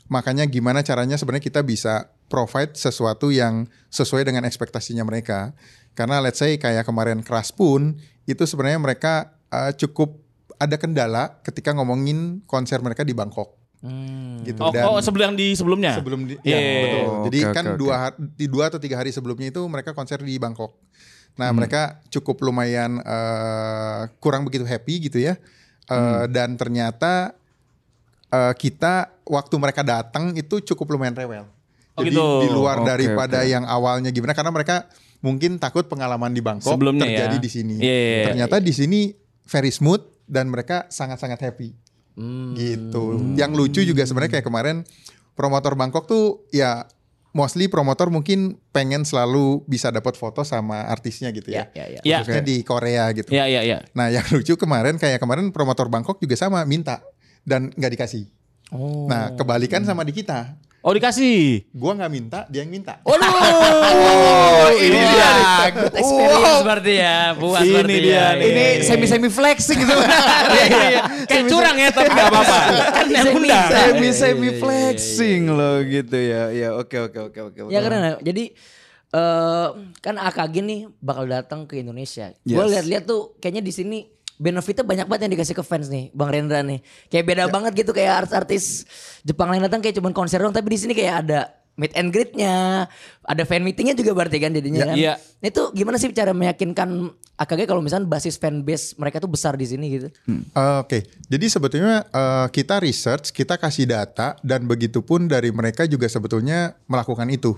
makanya 0.07 0.47
gimana 0.47 0.83
caranya 0.87 1.19
sebenarnya 1.19 1.45
kita 1.51 1.61
bisa 1.67 2.11
provide 2.31 2.75
sesuatu 2.75 3.31
yang 3.31 3.67
sesuai 3.91 4.27
dengan 4.27 4.47
ekspektasinya 4.47 5.03
mereka. 5.03 5.55
Karena 5.97 6.21
let's 6.21 6.39
say 6.39 6.61
kayak 6.61 6.85
kemarin 6.85 7.25
keras 7.25 7.51
pun 7.51 7.97
itu 8.27 8.43
sebenarnya 8.45 8.79
mereka 8.83 9.35
uh, 9.51 9.73
cukup 9.73 10.21
ada 10.57 10.77
kendala 10.81 11.41
ketika 11.45 11.73
ngomongin 11.77 12.45
konser 12.49 12.81
mereka 12.81 13.05
di 13.05 13.13
Bangkok. 13.13 13.57
Hmm. 13.85 14.41
Gitu 14.43 14.57
Oh, 14.59 14.73
oh 14.73 15.01
sebelum 15.05 15.33
yang 15.33 15.37
di 15.37 15.49
sebelumnya. 15.53 15.93
sebelum 16.01 16.25
di, 16.27 16.35
Iya, 16.43 16.57
ya, 16.57 16.59
iya, 16.59 16.71
iya. 16.71 16.83
betul. 16.83 17.05
Oh, 17.07 17.25
Jadi 17.29 17.39
oke, 17.45 17.55
kan 17.55 17.65
oke, 17.69 17.79
dua 17.79 17.95
di 18.17 18.47
dua 18.49 18.65
atau 18.73 18.81
tiga 18.81 18.97
hari 18.99 19.11
sebelumnya 19.13 19.53
itu 19.53 19.63
mereka 19.69 19.93
konser 19.93 20.19
di 20.25 20.35
Bangkok. 20.41 20.75
Nah 21.37 21.53
mereka 21.53 22.01
cukup 22.09 22.41
lumayan 22.41 22.97
eh, 23.05 24.01
kurang 24.19 24.49
begitu 24.49 24.65
happy 24.65 25.13
gitu 25.13 25.21
ya. 25.21 25.37
Eh, 25.87 26.25
Dan 26.33 26.57
ternyata 26.57 27.37
eh, 28.37 28.53
kita 28.55 29.17
waktu 29.25 29.55
mereka 29.57 29.81
datang 29.81 30.31
itu 30.33 30.61
cukup 30.63 30.93
lumayan 30.93 31.17
rewel. 31.17 31.49
Oh, 31.97 32.05
Jadi 32.05 32.13
gitu. 32.13 32.45
di 32.45 32.49
luar 32.51 32.85
Oke, 32.85 32.87
daripada 32.87 33.41
oke. 33.41 33.49
yang 33.49 33.65
awalnya 33.65 34.13
gimana 34.13 34.37
karena 34.37 34.53
mereka 34.53 34.85
mungkin 35.25 35.57
takut 35.57 35.89
pengalaman 35.89 36.29
di 36.31 36.45
Bangkok 36.45 36.77
Sebelumnya 36.77 37.09
terjadi 37.09 37.37
ya. 37.37 37.43
di 37.43 37.51
sini. 37.51 37.75
Iya, 37.81 37.89
iya, 37.89 38.05
iya. 38.13 38.25
Ternyata 38.29 38.57
di 38.61 38.73
sini 38.73 39.01
very 39.45 39.73
smooth 39.73 40.05
dan 40.29 40.47
mereka 40.47 40.85
sangat-sangat 40.89 41.41
happy 41.41 41.73
Hmm. 42.17 42.57
gitu. 42.57 43.17
Yang 43.37 43.53
lucu 43.53 43.81
juga 43.83 44.05
sebenarnya 44.05 44.41
kayak 44.41 44.47
kemarin 44.47 44.85
promotor 45.33 45.77
Bangkok 45.77 46.05
tuh 46.05 46.25
ya 46.49 46.89
mostly 47.33 47.69
promotor 47.69 48.09
mungkin 48.09 48.57
pengen 48.73 49.05
selalu 49.05 49.61
bisa 49.69 49.93
dapat 49.93 50.17
foto 50.17 50.41
sama 50.41 50.89
artisnya 50.89 51.29
gitu 51.29 51.53
ya. 51.53 51.69
ya 51.77 51.85
ya 51.85 52.01
ya 52.01 52.01
Ya. 52.01 52.17
Khususnya 52.25 52.41
di 52.41 52.57
Korea 52.65 53.13
gitu. 53.13 53.29
Iya, 53.29 53.45
iya, 53.45 53.61
iya. 53.63 53.79
Nah 53.93 54.09
yang 54.09 54.25
lucu 54.33 54.57
kemarin 54.57 54.97
kayak 54.97 55.21
kemarin 55.21 55.53
promotor 55.53 55.89
Bangkok 55.89 56.17
juga 56.17 56.37
sama 56.37 56.65
minta 56.65 57.05
dan 57.47 57.71
nggak 57.71 57.93
dikasih. 57.95 58.27
oh 58.69 59.07
Nah 59.07 59.31
kebalikan 59.33 59.81
sama 59.81 60.03
di 60.03 60.11
kita. 60.11 60.59
Oh, 60.83 60.95
dikasih. 60.95 61.67
Gua 61.75 61.99
nggak 61.99 62.13
minta, 62.13 62.47
dia 62.47 62.63
yang 62.63 62.71
minta. 62.71 63.03
Oh, 63.03 63.19
ini 64.71 64.95
dia. 64.95 65.31
Good 65.73 65.95
experience 65.95 66.63
berarti 66.63 66.93
ya. 66.95 67.19
Puas 67.35 67.59
Ini 67.61 67.73
berarti 67.75 67.97
dia 67.99 68.15
ya. 68.15 68.27
nih. 68.33 68.47
Ini 68.47 68.65
semi 68.83 69.07
semi 69.07 69.27
flexing 69.27 69.83
gitu. 69.83 69.91
Kayak 71.27 71.45
curang 71.51 71.75
ya, 71.75 71.91
tapi 71.91 72.07
nggak 72.07 72.29
apa-apa. 72.31 72.59
Kan 72.93 73.07
yang 73.11 73.27
undang. 73.35 73.67
semi- 73.67 74.15
semi 74.15 74.31
iya, 74.39 74.47
iya, 74.47 74.47
iya, 74.47 74.61
flexing 74.63 75.43
loh 75.51 75.77
gitu 75.83 76.17
ya. 76.17 76.43
Ya 76.55 76.69
oke 76.71 76.97
oke 77.03 77.19
oke 77.25 77.39
oke. 77.51 77.59
Ya 77.67 77.83
karena 77.83 78.19
jadi 78.21 78.55
eh 79.07 79.67
kan 80.01 80.15
AKG 80.19 80.55
nih 80.63 80.81
bakal 80.99 81.25
datang 81.27 81.61
ke 81.65 81.79
Indonesia. 81.79 82.31
Gue 82.43 82.59
Yes. 82.59 82.71
lihat-lihat 82.73 83.05
tuh 83.07 83.35
kayaknya 83.39 83.63
di 83.63 83.73
sini 83.73 83.99
benefitnya 84.37 84.85
banyak 84.85 85.07
banget 85.09 85.23
yang 85.29 85.33
dikasih 85.41 85.57
ke 85.57 85.65
fans 85.65 85.89
nih, 85.89 86.13
Bang 86.13 86.31
Rendra 86.31 86.61
nih. 86.63 86.81
Kayak 87.09 87.25
beda 87.25 87.45
banget 87.49 87.73
gitu 87.75 87.91
kayak 87.97 88.25
artis-artis 88.25 88.87
Jepang 89.27 89.51
lain 89.51 89.65
datang 89.65 89.81
kayak 89.81 89.97
cuman 89.99 90.13
konser 90.13 90.39
doang, 90.39 90.55
tapi 90.55 90.73
di 90.73 90.79
sini 90.79 90.93
kayak 90.93 91.15
ada 91.27 91.66
meet 91.77 91.93
and 91.93 92.09
greet-nya, 92.09 92.89
ada 93.23 93.43
fan 93.45 93.61
meetingnya 93.61 93.93
juga 93.93 94.13
berarti 94.13 94.37
kan 94.37 94.51
jadinya 94.51 94.79
Ya, 94.79 94.87
kan. 94.87 94.97
iya. 94.97 95.15
Nah, 95.37 95.47
Itu 95.47 95.69
gimana 95.71 95.97
sih 95.97 96.09
cara 96.11 96.33
meyakinkan 96.33 96.89
AKG 97.37 97.65
kalau 97.65 97.79
misalnya 97.79 98.09
basis 98.09 98.35
fan 98.35 98.61
base 98.61 98.97
mereka 98.97 99.17
tuh 99.17 99.29
besar 99.29 99.55
di 99.55 99.65
sini 99.65 99.87
gitu? 99.91 100.09
Uh, 100.51 100.81
Oke, 100.81 101.05
jadi 101.27 101.47
sebetulnya 101.47 102.09
uh, 102.09 102.49
kita 102.49 102.81
research, 102.81 103.29
kita 103.31 103.55
kasih 103.55 103.85
data 103.85 104.41
dan 104.41 104.65
begitu 104.65 105.01
pun 105.01 105.25
dari 105.27 105.49
mereka 105.49 105.85
juga 105.85 106.07
sebetulnya 106.07 106.73
melakukan 106.87 107.29
itu. 107.29 107.53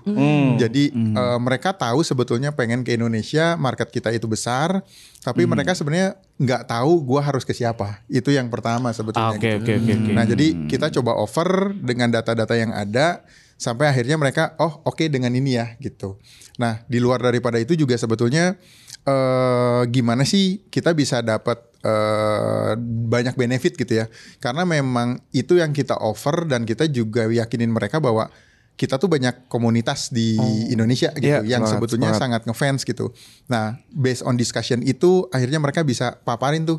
Jadi 0.59 0.91
uh, 1.15 1.39
mereka 1.39 1.71
tahu 1.71 2.03
sebetulnya 2.03 2.51
pengen 2.51 2.83
ke 2.83 2.93
Indonesia, 2.93 3.55
market 3.55 3.89
kita 3.89 4.11
itu 4.11 4.27
besar, 4.27 4.83
tapi 5.21 5.47
mereka 5.47 5.73
sebenarnya 5.73 6.19
nggak 6.37 6.67
tahu 6.67 7.03
gua 7.05 7.23
harus 7.23 7.43
ke 7.43 7.55
siapa. 7.55 8.03
Itu 8.07 8.31
yang 8.31 8.51
pertama 8.51 8.91
Ah, 8.91 8.93
sebetulnya. 8.93 9.31
Oke, 9.33 9.47
gitu. 9.55 9.63
oke, 9.63 9.73
oke, 9.79 9.93
oke. 9.95 10.11
Nah 10.11 10.25
jadi 10.25 10.47
kita 10.67 10.91
coba 10.91 11.15
over 11.15 11.49
dengan 11.73 12.11
data-data 12.11 12.55
yang 12.55 12.75
ada 12.75 13.23
sampai 13.59 13.91
akhirnya 13.91 14.15
mereka 14.15 14.55
oh 14.63 14.81
oke 14.87 15.03
dengan 15.11 15.35
ini 15.35 15.59
ya 15.59 15.75
gitu. 15.83 16.17
Nah 16.57 16.87
di 16.87 17.03
luar 17.03 17.19
daripada 17.19 17.59
itu 17.59 17.75
juga 17.75 17.99
sebetulnya 17.99 18.55
eh 19.03 19.83
gimana 19.91 20.23
sih 20.23 20.63
kita 20.71 20.95
bisa 20.95 21.21
dapat 21.21 21.59
eh 21.83 22.73
banyak 23.11 23.35
benefit 23.35 23.75
gitu 23.75 24.03
ya? 24.03 24.07
Karena 24.39 24.63
memang 24.63 25.19
itu 25.35 25.59
yang 25.59 25.75
kita 25.75 25.99
offer 25.99 26.47
dan 26.47 26.63
kita 26.63 26.87
juga 26.87 27.27
yakinin 27.27 27.71
mereka 27.75 27.99
bahwa 27.99 28.31
kita 28.79 28.95
tuh 28.95 29.11
banyak 29.11 29.51
komunitas 29.51 30.15
di 30.15 30.39
Indonesia 30.71 31.11
gitu 31.19 31.27
Iya, 31.27 31.43
yang 31.43 31.67
semangat, 31.67 31.83
sebetulnya 31.83 32.11
semangat. 32.15 32.23
sangat 32.23 32.43
ngefans 32.47 32.81
gitu. 32.87 33.11
Nah, 33.51 33.75
based 33.91 34.23
on 34.23 34.39
discussion 34.39 34.87
itu 34.87 35.27
akhirnya 35.35 35.59
mereka 35.59 35.83
bisa 35.83 36.15
paparin 36.23 36.63
tuh 36.63 36.79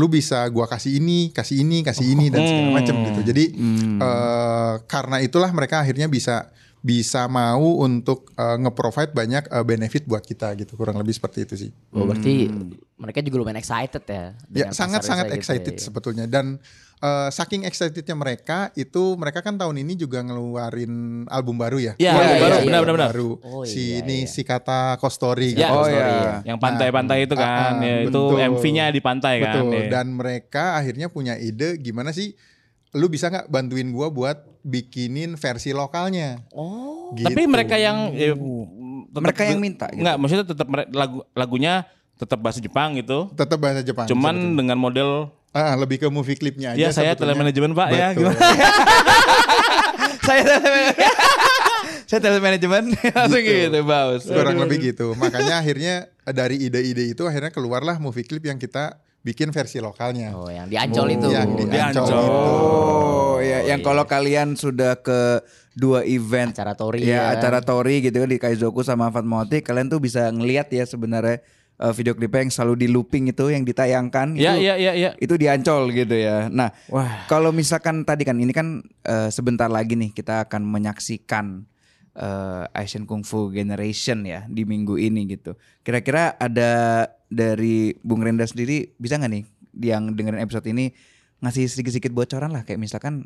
lu 0.00 0.08
bisa 0.08 0.48
gua 0.48 0.64
kasih 0.64 0.96
ini, 0.96 1.28
kasih 1.36 1.60
ini, 1.60 1.84
kasih 1.84 2.16
ini 2.16 2.32
dan 2.32 2.48
segala 2.48 2.80
macam 2.80 2.96
gitu. 3.04 3.20
Jadi 3.20 3.44
eh, 4.00 4.74
karena 4.88 5.20
itulah 5.20 5.52
mereka 5.52 5.84
akhirnya 5.84 6.08
bisa 6.08 6.48
bisa 6.80 7.28
mau 7.28 7.84
untuk 7.84 8.32
eh, 8.32 8.56
nge-provide 8.56 9.12
banyak 9.12 9.44
eh, 9.52 9.64
benefit 9.64 10.08
buat 10.08 10.24
kita 10.24 10.56
gitu. 10.56 10.76
Kurang 10.80 10.96
lebih 10.96 11.12
seperti 11.12 11.44
itu 11.44 11.54
sih. 11.56 11.70
Oh, 11.92 12.08
berarti 12.08 12.48
mereka 12.96 13.20
juga 13.20 13.36
lumayan 13.44 13.60
excited 13.60 14.04
ya. 14.04 14.32
Ya 14.52 14.66
Indonesia 14.72 15.28
excited 15.36 15.76
gitu 15.76 15.80
ya. 15.80 15.86
sebetulnya 15.92 16.24
dan 16.24 16.56
eh, 17.00 17.28
saking 17.32 17.68
excitednya 17.68 18.16
mereka 18.16 18.72
itu 18.76 19.16
mereka 19.16 19.44
kan 19.44 19.56
tahun 19.60 19.76
ini 19.84 19.92
juga 19.96 20.24
ngeluarin 20.24 21.24
album 21.28 21.60
baru 21.60 21.80
ya. 21.80 21.92
Iya, 22.00 22.12
iya, 22.12 22.12
baru, 22.12 22.24
iya, 22.24 22.40
benar, 22.40 22.60
iya. 22.60 22.64
benar, 22.64 22.82
benar. 22.96 23.10
Baru 23.12 23.30
Oh, 23.44 23.64
si 23.68 24.00
iya, 24.00 24.04
ini 24.04 24.24
iya. 24.24 24.32
si 24.32 24.40
kata 24.44 24.96
Kostori. 24.96 25.52
Ya, 25.56 25.72
Oh, 25.72 25.84
iya. 25.84 26.40
Yang 26.44 26.58
pantai-pantai 26.60 27.28
itu 27.28 27.34
kan, 27.36 27.76
ah, 27.76 27.84
ya, 27.84 27.96
itu 28.04 28.12
betul. 28.12 28.40
MV-nya 28.56 28.84
di 28.92 29.00
pantai 29.04 29.34
kan. 29.40 29.64
Betul. 29.64 29.72
ya. 29.76 30.00
Dan 30.00 30.06
mereka 30.16 30.80
akhirnya 30.80 31.12
punya 31.12 31.36
ide 31.40 31.76
gimana 31.80 32.12
sih 32.12 32.32
lu 32.90 33.06
bisa 33.06 33.30
nggak 33.30 33.46
bantuin 33.46 33.86
gua 33.90 34.10
buat 34.10 34.36
bikinin 34.60 35.38
versi 35.38 35.70
lokalnya. 35.70 36.42
Oh. 36.50 37.14
Gitu. 37.14 37.26
Tapi 37.26 37.42
mereka 37.46 37.74
yang 37.74 38.14
ya, 38.14 38.34
tetap- 38.34 39.22
Mereka 39.26 39.42
yang 39.46 39.58
minta 39.58 39.86
gitu. 39.90 40.02
Enggak, 40.02 40.16
maksudnya 40.18 40.46
tetap 40.46 40.66
lagu 40.90 41.18
lagunya 41.34 41.86
tetap 42.14 42.38
bahasa 42.38 42.60
Jepang 42.60 42.94
gitu. 43.00 43.32
tetap 43.34 43.58
bahasa 43.58 43.80
Jepang. 43.80 44.06
Cuman 44.06 44.34
sebetulnya. 44.36 44.58
dengan 44.58 44.78
model 44.78 45.10
Ah, 45.50 45.74
lebih 45.74 45.98
ke 45.98 46.06
movie 46.06 46.38
klipnya 46.38 46.78
aja. 46.78 46.78
ya 46.78 46.90
saya 46.94 47.18
telemanajemen 47.18 47.74
Pak 47.74 47.88
ya 47.90 48.06
gimana? 48.14 48.38
saya 50.26 50.42
saya 52.06 52.20
telemanajemen 52.22 52.94
langsung 53.14 53.42
gitu, 53.42 53.80
Baus. 53.82 54.26
Kurang 54.30 54.62
lebih 54.62 54.94
gitu. 54.94 55.14
Makanya 55.14 55.58
akhirnya 55.58 56.06
dari 56.22 56.58
ide-ide 56.62 57.10
itu 57.10 57.22
akhirnya 57.26 57.50
keluarlah 57.50 57.98
movie 57.98 58.22
klip 58.22 58.46
yang 58.46 58.58
kita 58.58 58.98
bikin 59.20 59.52
versi 59.52 59.78
lokalnya. 59.78 60.32
Oh, 60.32 60.48
yang 60.48 60.66
di 60.66 60.76
Ancol 60.76 61.12
itu. 61.12 61.28
Yang 61.28 61.50
di 61.60 61.64
Di 61.68 61.78
Ancol 61.78 62.04
Ancol. 62.08 62.24
itu. 62.24 62.50
Oh, 62.50 63.36
ya, 63.38 63.58
yang 63.64 63.80
kalau 63.80 64.04
kalian 64.04 64.54
sudah 64.54 64.96
ke 64.96 65.40
dua 65.72 66.04
event 66.04 66.50
Acara 66.52 66.74
Tori 66.74 67.06
ya, 67.06 67.30
ya. 67.30 67.38
acara 67.38 67.60
Tori 67.62 68.02
gitu 68.02 68.20
kan 68.20 68.28
di 68.28 68.36
Kaizoku 68.36 68.82
sama 68.82 69.08
Fatmawati, 69.08 69.62
kalian 69.62 69.88
tuh 69.88 70.02
bisa 70.02 70.28
ngelihat 70.28 70.68
ya 70.68 70.84
sebenarnya 70.84 71.40
eh, 71.78 71.92
video 71.94 72.12
klipnya 72.12 72.44
yang 72.44 72.52
selalu 72.52 72.74
di 72.84 72.88
looping 72.90 73.30
itu 73.30 73.48
yang 73.48 73.64
ditayangkan 73.64 74.34
Ya, 74.36 74.58
itu 74.58 74.66
ya, 74.66 74.74
ya, 74.76 74.92
ya. 74.92 75.10
itu 75.16 75.34
di 75.36 75.46
Ancol 75.48 75.94
gitu 75.94 76.12
ya. 76.12 76.50
Nah, 76.52 76.74
Wah. 76.92 77.24
kalau 77.30 77.48
misalkan 77.48 78.04
tadi 78.04 78.24
kan 78.24 78.36
ini 78.36 78.52
kan 78.52 78.80
eh, 79.04 79.28
sebentar 79.30 79.70
lagi 79.70 79.96
nih 79.96 80.12
kita 80.12 80.44
akan 80.44 80.64
menyaksikan 80.64 81.64
eh, 82.12 82.64
Asian 82.74 83.04
Kung 83.04 83.22
Fu 83.22 83.48
Generation 83.48 84.22
ya 84.22 84.44
di 84.46 84.62
minggu 84.62 84.96
ini 84.96 85.26
gitu. 85.26 85.54
Kira-kira 85.80 86.34
ada 86.34 86.70
dari 87.26 87.94
Bung 88.00 88.20
Renda 88.20 88.44
sendiri 88.44 88.94
bisa 88.96 89.14
nggak 89.14 89.30
nih 89.30 89.44
yang 89.80 90.10
dengerin 90.10 90.40
episode 90.40 90.66
ini 90.66 90.90
ngasih 91.38 91.66
sedikit-sedikit 91.66 92.10
bocoran 92.10 92.50
lah 92.50 92.62
kayak 92.62 92.76
misalkan 92.76 93.24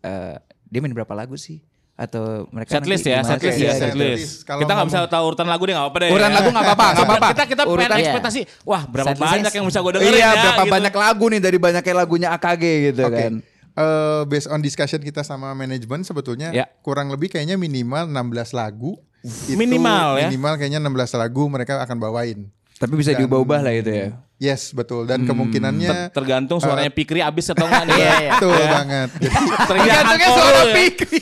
eh, 0.00 0.36
dia 0.64 0.80
main 0.80 0.92
berapa 0.92 1.12
lagu 1.12 1.34
sih? 1.34 1.62
Atau 1.96 2.44
mereka 2.52 2.76
Setlist 2.76 3.08
ya, 3.08 3.24
setlist 3.24 3.56
ya, 3.56 3.72
Iya, 3.72 3.72
setlist. 3.72 4.20
setlist. 4.20 4.32
Kalau 4.44 4.60
Kita 4.60 4.72
nggak 4.76 4.86
bisa 4.92 4.98
tahu 5.08 5.24
urutan 5.26 5.48
lagu 5.48 5.62
deh 5.64 5.72
nggak 5.72 5.86
apa-apa 5.88 5.98
deh. 6.04 6.10
Urutan 6.12 6.32
lagu 6.36 6.48
nggak 6.52 6.64
apa-apa, 6.68 6.86
nggak 6.92 7.06
apa-apa. 7.08 7.28
Kita 7.32 7.44
kita 7.48 7.62
pengen 7.64 7.72
Urutan- 7.72 8.00
ekspektasi. 8.04 8.40
Wah 8.68 8.82
berapa 8.84 9.14
banyak 9.16 9.52
yang 9.56 9.64
bisa 9.64 9.78
gue 9.80 9.92
dengerin 9.96 10.12
Iya, 10.12 10.28
ya. 10.28 10.30
berapa 10.44 10.62
gitu. 10.62 10.74
banyak 10.76 10.94
lagu 10.94 11.24
nih 11.32 11.40
dari 11.40 11.56
banyaknya 11.56 11.94
lagunya 11.96 12.28
AKG 12.36 12.64
gitu 12.92 13.02
Oke. 13.02 13.16
kan. 13.16 13.32
Eh, 13.76 14.22
based 14.24 14.48
on 14.48 14.58
discussion 14.58 14.96
kita 14.98 15.20
sama 15.20 15.52
manajemen 15.52 16.00
sebetulnya 16.00 16.48
Ya. 16.48 16.64
kurang 16.80 17.12
lebih 17.12 17.28
kayaknya 17.28 17.54
minimal 17.54 18.08
16 18.08 18.50
lagu. 18.50 18.96
Itu 19.20 19.52
Minimal 19.52 20.16
ya? 20.16 20.28
Minimal 20.28 20.54
kayaknya 20.56 20.80
16 20.80 21.12
lagu 21.12 21.44
mereka 21.46 21.76
akan 21.78 21.98
bawain. 21.98 22.48
Tapi 22.76 22.92
bisa 22.94 23.12
Dan- 23.12 23.20
diubah-ubah 23.20 23.60
lah 23.60 23.72
itu 23.72 23.88
ya. 23.90 24.08
Yes, 24.36 24.70
betul. 24.70 25.04
Dan 25.04 25.24
kemungkinannya 25.24 26.12
Ter- 26.12 26.12
tergantung 26.14 26.56
suaranya 26.56 26.88
Pikri 26.88 27.20
abis 27.20 27.48
atau 27.48 27.64
enggak 27.68 27.84
nih. 27.84 27.96
Iya, 27.96 28.12
iya. 28.18 28.32
betul 28.32 28.52
banget. 28.52 29.08
Jadi 29.16 29.28
Teriakan 29.28 29.66
Tergantungnya 29.66 30.28
suara 30.30 30.60
ya. 30.60 30.74
Pikri. 30.74 31.20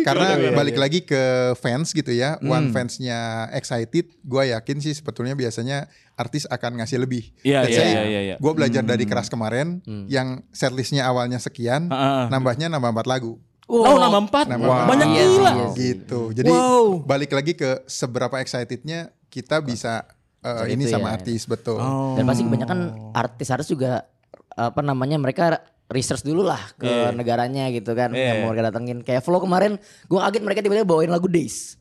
Karena 0.00 0.28
balik 0.50 0.80
lagi 0.80 1.04
ke 1.04 1.52
fans 1.60 1.92
gitu 1.92 2.08
ya, 2.08 2.40
one 2.40 2.72
fansnya 2.72 3.52
excited, 3.52 4.08
gue 4.24 4.42
yakin 4.48 4.80
sih 4.80 4.96
sebetulnya 4.96 5.36
biasanya 5.36 5.92
artis 6.16 6.48
akan 6.48 6.80
ngasih 6.80 6.96
lebih. 6.96 7.28
Iya, 7.44 7.68
Let's 7.68 7.76
iya, 7.76 7.80
say, 7.84 7.90
iya, 7.92 8.02
iya, 8.08 8.20
iya. 8.32 8.36
Gue 8.40 8.52
belajar 8.56 8.80
dari 8.80 9.04
keras 9.04 9.28
kemarin, 9.28 9.84
yang 10.08 10.40
setlistnya 10.50 11.04
awalnya 11.04 11.36
sekian, 11.36 11.92
Heeh. 11.92 12.24
nambahnya 12.32 12.72
nambah 12.72 12.90
empat 12.96 13.08
lagu. 13.08 13.36
Oh, 13.68 13.96
nama 13.96 14.18
empat. 14.20 14.46
Nambah 14.52 14.68
Wow. 14.68 14.76
empat. 14.76 14.88
Banyak 14.90 15.08
Iya 15.08 15.24
gila. 15.24 15.52
iya 15.52 15.66
sih. 15.72 15.76
gitu. 15.96 16.20
Jadi 16.34 16.50
Wow. 16.50 17.04
balik 17.08 17.32
lagi 17.32 17.52
ke 17.56 17.80
seberapa 17.88 18.36
excitednya 18.36 19.12
kita 19.32 19.64
bisa 19.64 20.04
uh, 20.44 20.68
ini 20.68 20.84
sama 20.84 21.08
ya. 21.08 21.22
artis 21.22 21.48
betul. 21.48 21.80
Oh. 21.80 22.12
Dan 22.12 22.28
pasti 22.28 22.44
kebanyakan 22.44 22.78
artis-artis 23.16 23.72
juga 23.72 24.04
apa 24.52 24.84
namanya 24.84 25.16
mereka 25.16 25.64
research 25.92 26.22
dulu 26.22 26.42
lah 26.42 26.60
ke 26.74 26.84
Iya. 26.84 27.12
negaranya 27.12 27.68
gitu 27.68 27.92
kan 27.92 28.10
Iya. 28.10 28.34
yang 28.34 28.36
mau 28.42 28.50
mereka 28.50 28.68
datengin. 28.68 28.98
Kayak 29.00 29.22
Flow 29.22 29.38
kemarin 29.38 29.76
gue 29.78 30.18
kaget 30.18 30.42
mereka 30.42 30.60
tiba-tiba 30.60 30.84
bawain 30.84 31.08
lagu 31.08 31.26
Days. 31.26 31.76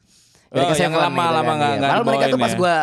Oh, 0.51 0.59
Keseven 0.61 0.91
yang 0.91 0.99
lama- 1.01 1.15
gitu 1.21 1.33
lama 1.33 1.47
kan. 1.47 1.57
Iya. 1.57 1.71
nggak 1.73 1.89
Padahal 1.89 2.03
mereka 2.05 2.25
tuh 2.27 2.37
pas 2.37 2.51
ya. 2.51 2.57
gue 2.57 2.73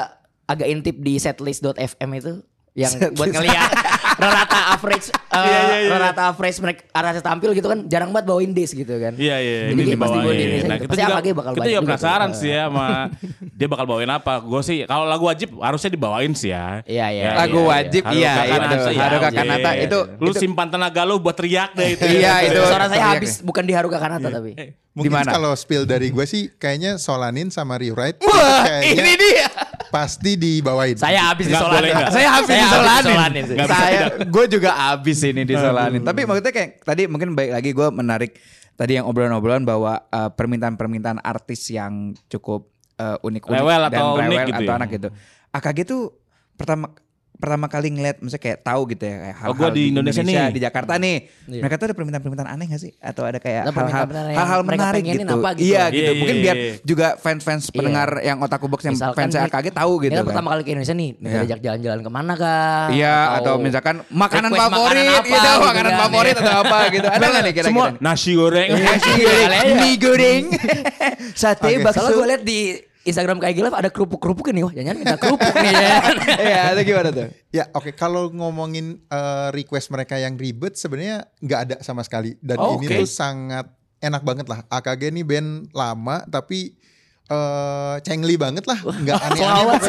agak 0.49 0.67
intip 0.67 0.97
di 0.99 1.15
setlist.fm 1.17 2.11
itu 2.15 2.33
yang 2.75 2.93
buat 3.13 3.29
ngeliat 3.29 3.71
rata 4.19 4.59
average 4.75 5.07
uh, 5.15 5.39
Iya, 5.47 5.59
iya, 5.63 5.77
iya. 5.87 5.97
rata 6.11 6.23
average 6.35 6.59
mereka 6.59 6.81
artis 6.91 7.23
tampil 7.23 7.51
gitu 7.55 7.67
kan 7.71 7.79
jarang 7.87 8.11
banget 8.11 8.27
bawain 8.27 8.51
Days 8.51 8.75
gitu 8.75 8.91
kan. 8.99 9.15
Iya 9.15 9.37
iya 9.39 9.57
Jadi 9.71 9.73
ini 9.79 9.83
kayak 9.95 10.01
pasti 10.03 10.19
di 10.19 10.21
dibawain. 10.21 10.39
Nah, 10.39 10.49
gitu. 10.51 10.83
kita 10.83 10.91
Pasti 10.91 11.03
juga 11.03 11.15
AKG 11.15 11.29
bakal 11.33 11.53
kita 11.55 11.69
juga 11.71 11.83
penasaran 11.87 12.31
sih 12.35 12.51
ya 12.51 12.63
sama 12.69 12.87
dia 13.55 13.67
bakal 13.71 13.85
bawain 13.87 14.11
apa. 14.11 14.35
Gue 14.43 14.63
sih 14.67 14.79
kalau 14.85 15.07
lagu 15.07 15.25
wajib 15.31 15.49
harusnya 15.63 15.91
dibawain 15.95 16.33
sih 16.35 16.51
ya. 16.51 16.83
Iya, 16.85 17.07
iya. 17.15 17.23
Ya, 17.23 17.33
Lagu 17.39 17.61
iya, 17.63 17.71
wajib, 17.71 18.03
iya, 18.11 18.33
itu. 18.35 18.51
Kanata, 18.51 18.77
iya, 18.91 19.03
Haruka 19.07 19.29
iya. 19.29 19.39
Kanata, 19.39 19.71
itu- 19.79 20.07
lu 20.19 20.33
simpan 20.35 20.69
tenaga 20.69 21.03
lu 21.07 21.15
buat 21.23 21.37
teriak 21.39 21.71
deh 21.79 21.89
itu. 21.95 22.05
Iya, 22.05 22.35
itu. 22.51 22.61
Suara 22.67 22.87
saya 22.91 22.99
teriak 22.99 23.15
habis 23.23 23.33
bukan 23.45 23.63
di 23.63 23.73
Haruka 23.73 23.99
Kanata 24.03 24.29
tapi. 24.29 24.53
Mungkin 24.99 25.15
Gimana? 25.15 25.31
kalau 25.31 25.55
spill 25.55 25.87
dari 25.87 26.11
gue 26.11 26.27
sih 26.27 26.51
kayaknya 26.59 26.99
Solanin 26.99 27.55
sama 27.55 27.79
Rewrite 27.79 28.19
Wah, 28.27 28.83
ini 28.83 29.15
dia. 29.15 29.47
Pasti 29.88 30.37
dibawain. 30.37 30.97
Saya 30.97 31.33
habis 31.33 31.49
di 31.49 31.52
Nggak 31.52 31.62
Solanin. 31.64 31.80
boleh 31.80 31.92
nggak? 31.92 32.12
Saya 32.12 32.28
habis 32.28 32.49
Saya 32.49 32.62
disolanin. 32.64 33.45
Saya, 33.66 34.00
gue 34.25 34.45
juga 34.49 34.71
habis 34.73 35.18
ini 35.25 35.42
disolanin. 35.45 36.02
Tapi 36.04 36.21
maksudnya 36.25 36.52
kayak 36.52 36.71
tadi 36.85 37.02
mungkin 37.09 37.33
baik 37.33 37.50
lagi 37.57 37.71
gue 37.73 37.88
menarik 37.90 38.33
tadi 38.78 38.92
yang 39.00 39.04
obrolan-obrolan 39.11 39.66
bahwa 39.66 39.99
eh, 40.07 40.30
permintaan-permintaan 40.33 41.18
artis 41.25 41.73
yang 41.73 42.14
cukup 42.30 42.71
eh, 43.00 43.18
unik-unik 43.18 43.59
Rewel 43.59 43.83
dan 43.90 43.99
atau 43.99 44.07
unik 44.16 44.28
rewel 44.28 44.49
gitu 44.49 44.62
atau 44.62 44.73
ya. 44.73 44.78
anak 44.78 44.88
gitu. 44.95 45.09
AKG 45.49 45.78
tuh 45.88 46.02
pertama 46.54 46.87
pertama 47.38 47.66
kali 47.66 47.88
ngeliat 47.88 48.18
misalnya 48.18 48.42
kayak 48.45 48.59
tahu 48.61 48.83
gitu 48.90 49.02
ya 49.02 49.16
kayak 49.16 49.37
Oh, 49.38 49.40
hal-hal 49.40 49.54
gua 49.54 49.68
di 49.71 49.83
Indonesia 49.88 50.21
nih. 50.21 50.50
di 50.50 50.61
Jakarta 50.61 50.92
nih. 50.95 51.16
Iya. 51.47 51.62
Mereka 51.62 51.75
tuh 51.75 51.87
ada 51.87 51.95
permintaan-permintaan 51.95 52.50
aneh 52.50 52.66
gak 52.66 52.80
sih? 52.80 52.92
Atau 52.99 53.23
ada 53.23 53.38
kayak 53.38 53.62
hal-hal 53.64 54.07
hal-hal 54.35 54.61
menarik 54.62 55.02
gitu. 55.02 55.23
apa 55.25 55.50
gitu. 55.54 55.62
Iya 55.64 55.78
Iya, 55.78 55.85
gitu. 55.88 56.02
iya, 56.02 56.12
Mungkin 56.18 56.35
iya, 56.35 56.42
biar 56.42 56.57
iya. 56.57 56.73
juga 56.83 57.07
fans-fans 57.16 57.64
pendengar 57.68 58.09
yang 58.21 58.38
otaku 58.38 58.66
box 58.66 58.80
yang 58.83 58.99
fans 59.14 59.33
nih, 59.33 59.47
AKG 59.47 59.66
tahu 59.71 59.92
gitu 60.00 60.11
ini 60.11 60.18
kan. 60.18 60.26
pertama 60.26 60.49
kali 60.50 60.62
ke 60.62 60.71
Indonesia 60.73 60.92
nih, 60.92 61.11
minta 61.14 61.30
Iya. 61.33 61.47
ajak 61.47 61.59
jalan-jalan 61.62 62.00
ke 62.00 62.11
mana 62.11 62.33
kah? 62.35 62.87
Iya 62.90 63.14
atau, 63.37 63.54
misalkan 63.57 63.97
makanan 64.09 64.50
favorit 64.50 64.99
makanan 64.99 65.07
apa 65.09 65.23
gitu, 65.23 65.38
gitu 65.38 65.50
makanan 65.62 65.88
kan, 65.88 66.00
favorit 66.02 66.35
iya. 66.35 66.42
atau 66.42 66.54
apa 66.59 66.78
gitu. 66.90 67.07
Ada 67.07 67.25
nggak 67.25 67.38
nih 67.40 67.52
kira-kira? 67.54 67.68
Semua 67.71 67.87
nasi 67.99 68.30
goreng. 68.35 68.68
Nasi 68.75 69.11
goreng, 69.14 69.66
mie 69.78 69.95
goreng, 69.97 70.42
sate, 71.35 71.71
bakso. 71.80 72.00
Soalnya 72.00 72.16
gue 72.16 72.26
liat 72.28 72.42
di 72.42 72.61
Instagram 73.09 73.37
kayak 73.37 73.55
gila 73.55 73.69
ada 73.73 73.91
kerupuk-kerupuk 73.91 74.49
nih, 74.49 74.62
wah 74.62 74.71
jangan 74.71 74.95
minta 74.95 75.17
kerupuk 75.17 75.55
nih 75.57 75.73
ya. 75.75 75.97
Iya, 76.49 76.62
itu 76.73 76.83
gimana 76.87 77.09
tuh? 77.11 77.27
Ya 77.50 77.65
oke 77.73 77.91
kalau 77.93 78.31
ngomongin 78.31 79.03
eh, 79.03 79.49
request 79.50 79.91
mereka 79.91 80.15
yang 80.15 80.38
ribet 80.38 80.79
sebenarnya 80.79 81.27
nggak 81.41 81.61
ada 81.61 81.77
sama 81.83 82.00
sekali 82.00 82.38
dan 82.38 82.57
Oh, 82.57 82.79
ini 82.79 82.87
oke. 82.87 82.97
tuh 83.03 83.09
sangat 83.09 83.67
enak 83.99 84.23
banget 84.23 84.47
lah. 84.47 84.62
AKG 84.71 85.11
ini 85.11 85.27
band 85.27 85.75
lama 85.75 86.23
tapi 86.25 86.78
eh 87.29 87.95
cengli 88.09 88.41
banget 88.41 88.65
lah, 88.65 88.81
nggak 88.81 89.21
aneh-aneh 89.21 89.81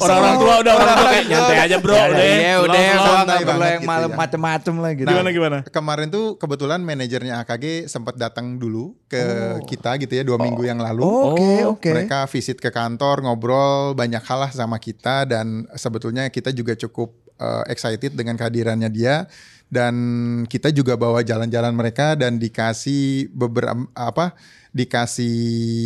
Orang-orang 0.00 0.36
tua 0.40 0.54
udah 0.64 0.72
orang 0.80 0.96
tua 0.96 1.08
kayak 1.12 1.26
nyantai 1.28 1.56
aja 1.60 1.76
bro. 1.76 1.92
Ya 1.92 2.04
udah. 2.08 2.24
iya 2.24 2.52
Slow, 2.56 2.64
udah, 2.64 2.80
gua 2.80 3.04
santai 3.04 3.36
nggak 3.36 3.48
perlu 3.52 3.66
yang 3.68 3.82
gitu 3.84 3.90
malam 3.92 4.10
ya. 4.10 4.16
macem-macem 4.16 4.74
lah 4.80 4.92
gitu. 4.96 5.08
Gimana 5.12 5.28
gimana? 5.28 5.56
Kemarin 5.68 6.06
tuh 6.08 6.26
kebetulan 6.40 6.80
manajernya 6.80 7.34
AKG 7.44 7.64
sempat 7.92 8.14
datang 8.16 8.56
dulu 8.56 8.96
ke 9.12 9.22
kita 9.68 10.00
gitu 10.00 10.12
ya 10.16 10.24
dua 10.24 10.40
minggu 10.40 10.64
yang 10.64 10.80
lalu. 10.80 11.04
Oh, 11.04 11.36
Oke, 11.36 11.52
oke. 11.68 11.90
Mereka 11.92 12.24
visit 12.32 12.56
ke 12.56 12.72
kantor, 12.72 13.28
ngobrol 13.28 13.92
banyak 13.92 14.24
hal 14.24 14.48
lah 14.48 14.52
sama 14.54 14.80
kita 14.80 15.28
dan 15.28 15.68
sebetulnya 15.76 16.32
kita 16.32 16.48
juga 16.56 16.72
cukup 16.72 17.12
uh, 17.36 17.68
excited 17.68 18.16
dengan 18.16 18.40
kehadirannya 18.40 18.88
dia 18.88 19.28
dan 19.68 19.94
kita 20.48 20.72
juga 20.72 20.96
bawa 20.96 21.20
jalan-jalan 21.20 21.76
mereka 21.76 22.16
dan 22.16 22.40
dikasih 22.40 23.28
beberapa 23.36 23.84
apa 23.92 24.32
dikasih 24.70 25.36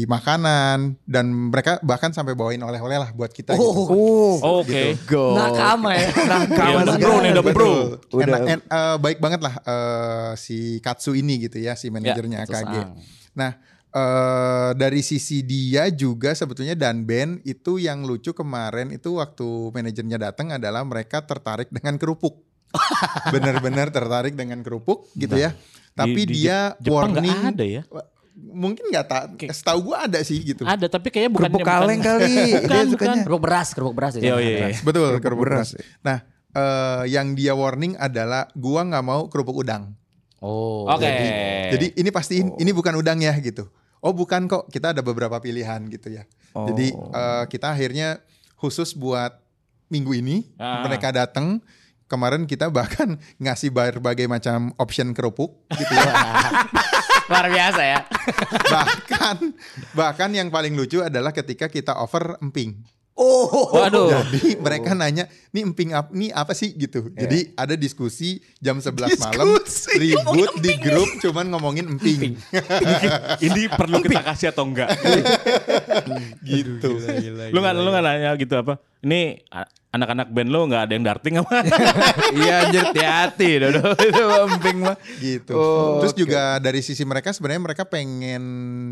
makanan 0.04 0.98
dan 1.04 1.24
mereka 1.30 1.78
bahkan 1.80 2.10
sampai 2.10 2.32
bawain 2.32 2.58
oleh-oleh 2.58 2.98
lah 2.98 3.10
buat 3.10 3.30
kita 3.30 3.54
gitu. 3.54 3.62
Oh, 3.62 4.60
Oke. 4.60 4.98
go. 5.04 5.34
Nakama 5.34 5.94
ya. 5.94 6.08
Iya, 6.62 6.76
udah 6.80 6.96
bro 6.96 7.14
nih, 7.18 7.30
udah 7.32 7.44
bro. 7.44 7.72
Enak- 8.16 8.48
en- 8.48 8.66
eh, 8.66 8.96
baik 8.98 9.18
banget 9.18 9.40
lah 9.40 9.54
eh, 9.58 10.30
si 10.34 10.58
Katsu 10.78 11.12
ini 11.12 11.38
gitu 11.40 11.56
ya 11.56 11.74
si 11.74 11.88
manajernya 11.88 12.42
Katsu 12.42 12.54
AKG. 12.58 12.74
Sang. 12.74 12.90
Nah 13.32 13.52
eh, 13.88 14.70
dari 14.74 15.00
sisi 15.00 15.42
dia 15.42 15.86
juga 15.88 16.32
sebetulnya 16.32 16.72
dan 16.72 17.02
band 17.02 17.42
itu 17.42 17.76
yang 17.76 18.02
lucu 18.02 18.32
kemarin 18.32 18.90
itu 18.90 19.16
waktu 19.16 19.44
manajernya 19.70 20.18
datang 20.22 20.50
adalah 20.50 20.82
mereka 20.82 21.22
tertarik 21.22 21.68
dengan 21.68 21.96
kerupuk. 21.96 22.40
Bener-bener 23.32 23.88
tertarik 23.88 24.32
dengan 24.32 24.60
kerupuk 24.60 25.12
gitu 25.14 25.36
ya. 25.36 25.52
Tapi 25.92 26.24
di 26.24 26.40
dia 26.40 26.72
Jep- 26.74 26.88
Jepang 26.88 27.12
warning 27.12 27.40
ada 27.46 27.64
ya? 27.64 27.82
Mungkin 28.42 28.90
nggak 28.90 29.06
tak. 29.06 29.22
Setahu 29.48 29.94
gua 29.94 30.10
ada 30.10 30.18
sih 30.20 30.42
gitu. 30.42 30.66
Ada 30.66 30.90
tapi 30.90 31.08
kayaknya 31.08 31.30
bukan 31.30 31.46
Kerupuk 31.48 31.62
kaleng 31.62 32.00
kali. 32.00 32.26
Bukan, 32.26 32.42
Dia 32.66 32.82
bukan. 32.82 32.84
sukanya. 32.90 33.22
Kerupuk 33.22 33.42
beras, 33.42 33.68
kerupuk 33.70 33.94
beras. 33.94 34.12
Iya, 34.18 34.34
sana. 34.34 34.42
iya, 34.42 34.56
iya. 34.68 34.78
Betul 34.82 35.08
Kerupuk 35.08 35.22
kerupuk 35.22 35.44
beras. 35.46 35.68
beras. 35.72 36.02
Nah 36.02 36.18
eh, 36.52 37.02
yang 37.08 37.32
dia 37.32 37.54
warning 37.54 37.94
adalah 37.96 38.50
gua 38.52 38.82
nggak 38.82 39.04
mau 39.04 39.30
kerupuk 39.30 39.54
udang. 39.56 39.94
Oh. 40.42 40.90
Oke. 40.90 41.06
Jadi, 41.06 41.26
jadi 41.70 41.86
ini 41.96 42.10
pasti 42.10 42.34
ini 42.42 42.70
bukan 42.70 42.98
udang 42.98 43.22
ya 43.22 43.30
gitu. 43.38 43.70
Oh 44.02 44.10
bukan 44.10 44.50
kok, 44.50 44.66
kita 44.66 44.90
ada 44.90 44.98
beberapa 44.98 45.38
pilihan 45.38 45.78
gitu 45.86 46.10
ya. 46.10 46.26
Jadi 46.52 46.90
eh, 46.90 47.44
kita 47.46 47.70
akhirnya 47.70 48.18
khusus 48.58 48.92
buat 48.92 49.38
minggu 49.86 50.12
ini 50.14 50.50
Ah. 50.58 50.82
mereka 50.82 51.14
datang. 51.14 51.62
Kemarin 52.04 52.44
kita 52.44 52.68
bahkan 52.68 53.16
ngasih 53.40 53.72
berbagai 53.72 54.28
macam 54.28 54.74
option 54.76 55.14
kerupuk 55.14 55.56
gitu 55.72 55.94
ya. 55.94 56.12
Luar 57.30 57.46
biasa 57.50 57.82
ya. 57.82 57.98
bahkan 58.72 59.36
bahkan 59.92 60.30
yang 60.32 60.48
paling 60.48 60.74
lucu 60.74 61.02
adalah 61.02 61.30
ketika 61.30 61.66
kita 61.70 61.94
offer 61.98 62.38
emping. 62.42 62.82
Oh. 63.12 63.68
Waduh. 63.76 64.08
Jadi 64.08 64.56
mereka 64.56 64.96
nanya, 64.96 65.28
"Nih 65.52 65.68
emping 65.68 65.92
apa 65.92 66.08
nih 66.16 66.32
apa 66.32 66.56
sih?" 66.56 66.72
gitu. 66.72 67.12
Jadi 67.12 67.52
ada 67.52 67.76
diskusi 67.76 68.40
jam 68.56 68.80
11 68.80 69.20
malam 69.20 69.60
Diskusi. 69.60 70.00
ribut 70.00 70.50
di 70.64 70.72
grup 70.80 71.10
cuman 71.20 71.52
ngomongin 71.52 71.92
emping. 71.92 72.40
Ini 73.46 73.62
perlu 73.68 74.00
kita 74.00 74.24
kasih 74.32 74.48
atau 74.56 74.64
enggak? 74.64 74.96
gitu. 76.48 76.98
lu 77.52 77.58
nggak 77.60 77.74
lu 77.76 77.90
nggak 77.92 78.04
nanya 78.04 78.30
gitu 78.40 78.54
apa? 78.56 78.80
Ini 79.04 79.44
anak-anak 79.92 80.32
band 80.32 80.48
lu 80.48 80.60
nggak 80.72 80.82
ada 80.88 80.92
yang 80.96 81.04
darting 81.04 81.36
apa? 81.36 81.56
Iya 82.32 82.54
anjir 82.64 82.82
hati-hati 82.88 83.50
Dodo 83.60 83.92
itu 84.08 84.24
emping 84.24 84.78
mah. 84.80 84.96
gitu. 85.20 85.52
Oh, 85.52 86.00
Terus 86.00 86.16
juga 86.16 86.56
dari 86.56 86.80
sisi 86.80 87.04
mereka 87.04 87.28
sebenarnya 87.36 87.60
mereka 87.60 87.84
pengen 87.84 88.42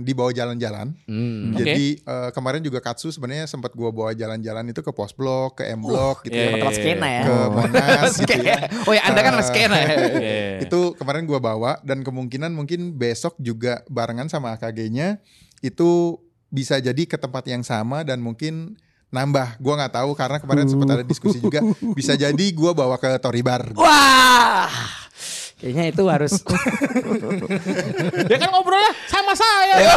dibawa 0.04 0.28
jalan-jalan. 0.28 0.92
Hmm. 1.08 1.56
Jadi 1.56 2.04
eh, 2.04 2.30
kemarin 2.36 2.60
juga 2.60 2.84
Katsu 2.84 3.08
sebenarnya 3.08 3.48
sempat 3.48 3.72
gua 3.72 3.88
bawa 3.88 4.12
jalan-jalan 4.12 4.68
itu 4.68 4.84
ke 4.84 4.92
Pos 4.92 5.16
Blok, 5.16 5.64
ke 5.64 5.72
M 5.72 5.80
Block 5.80 6.20
gitu 6.28 6.36
iya, 6.36 6.52
ya. 6.52 6.54
Tempat 6.60 6.74
skena 6.76 7.08
ya. 7.08 7.22
Ke 7.24 7.36
Monas 7.48 8.12
gitu 8.20 8.34
ya. 8.44 8.58
Oh 8.84 8.92
ya 8.92 9.02
Anda 9.08 9.20
kan 9.24 9.32
anak 9.40 9.46
skena 9.48 9.76
ya. 9.80 9.88
Iya. 9.96 10.68
Itu 10.68 10.92
kemarin 11.00 11.24
gua 11.24 11.40
bawa 11.40 11.80
dan 11.80 12.04
kemungkinan 12.04 12.52
mungkin 12.52 13.00
besok 13.00 13.40
juga 13.40 13.80
barengan 13.88 14.28
sama 14.28 14.52
AKG-nya 14.60 15.16
itu 15.64 16.20
bisa 16.52 16.76
jadi 16.76 17.08
ke 17.08 17.16
tempat 17.16 17.46
yang 17.48 17.64
sama 17.64 18.02
dan 18.04 18.20
mungkin 18.20 18.76
nambah. 19.10 19.58
Gua 19.58 19.74
nggak 19.76 19.92
tahu 19.92 20.10
karena 20.14 20.38
kemarin 20.38 20.66
sempat 20.66 20.88
ada 20.92 21.04
diskusi 21.04 21.38
juga 21.38 21.60
bisa 21.98 22.14
jadi 22.14 22.46
gua 22.50 22.72
bawa 22.72 22.94
ke 22.94 23.18
Toribar. 23.18 23.74
Wah. 23.74 24.70
Kayaknya 25.60 25.84
itu 25.92 26.02
harus 26.08 26.32
Dia 28.24 28.36
kan 28.40 28.48
ngobrolnya 28.48 28.92
sama 29.06 29.36
saya. 29.36 29.76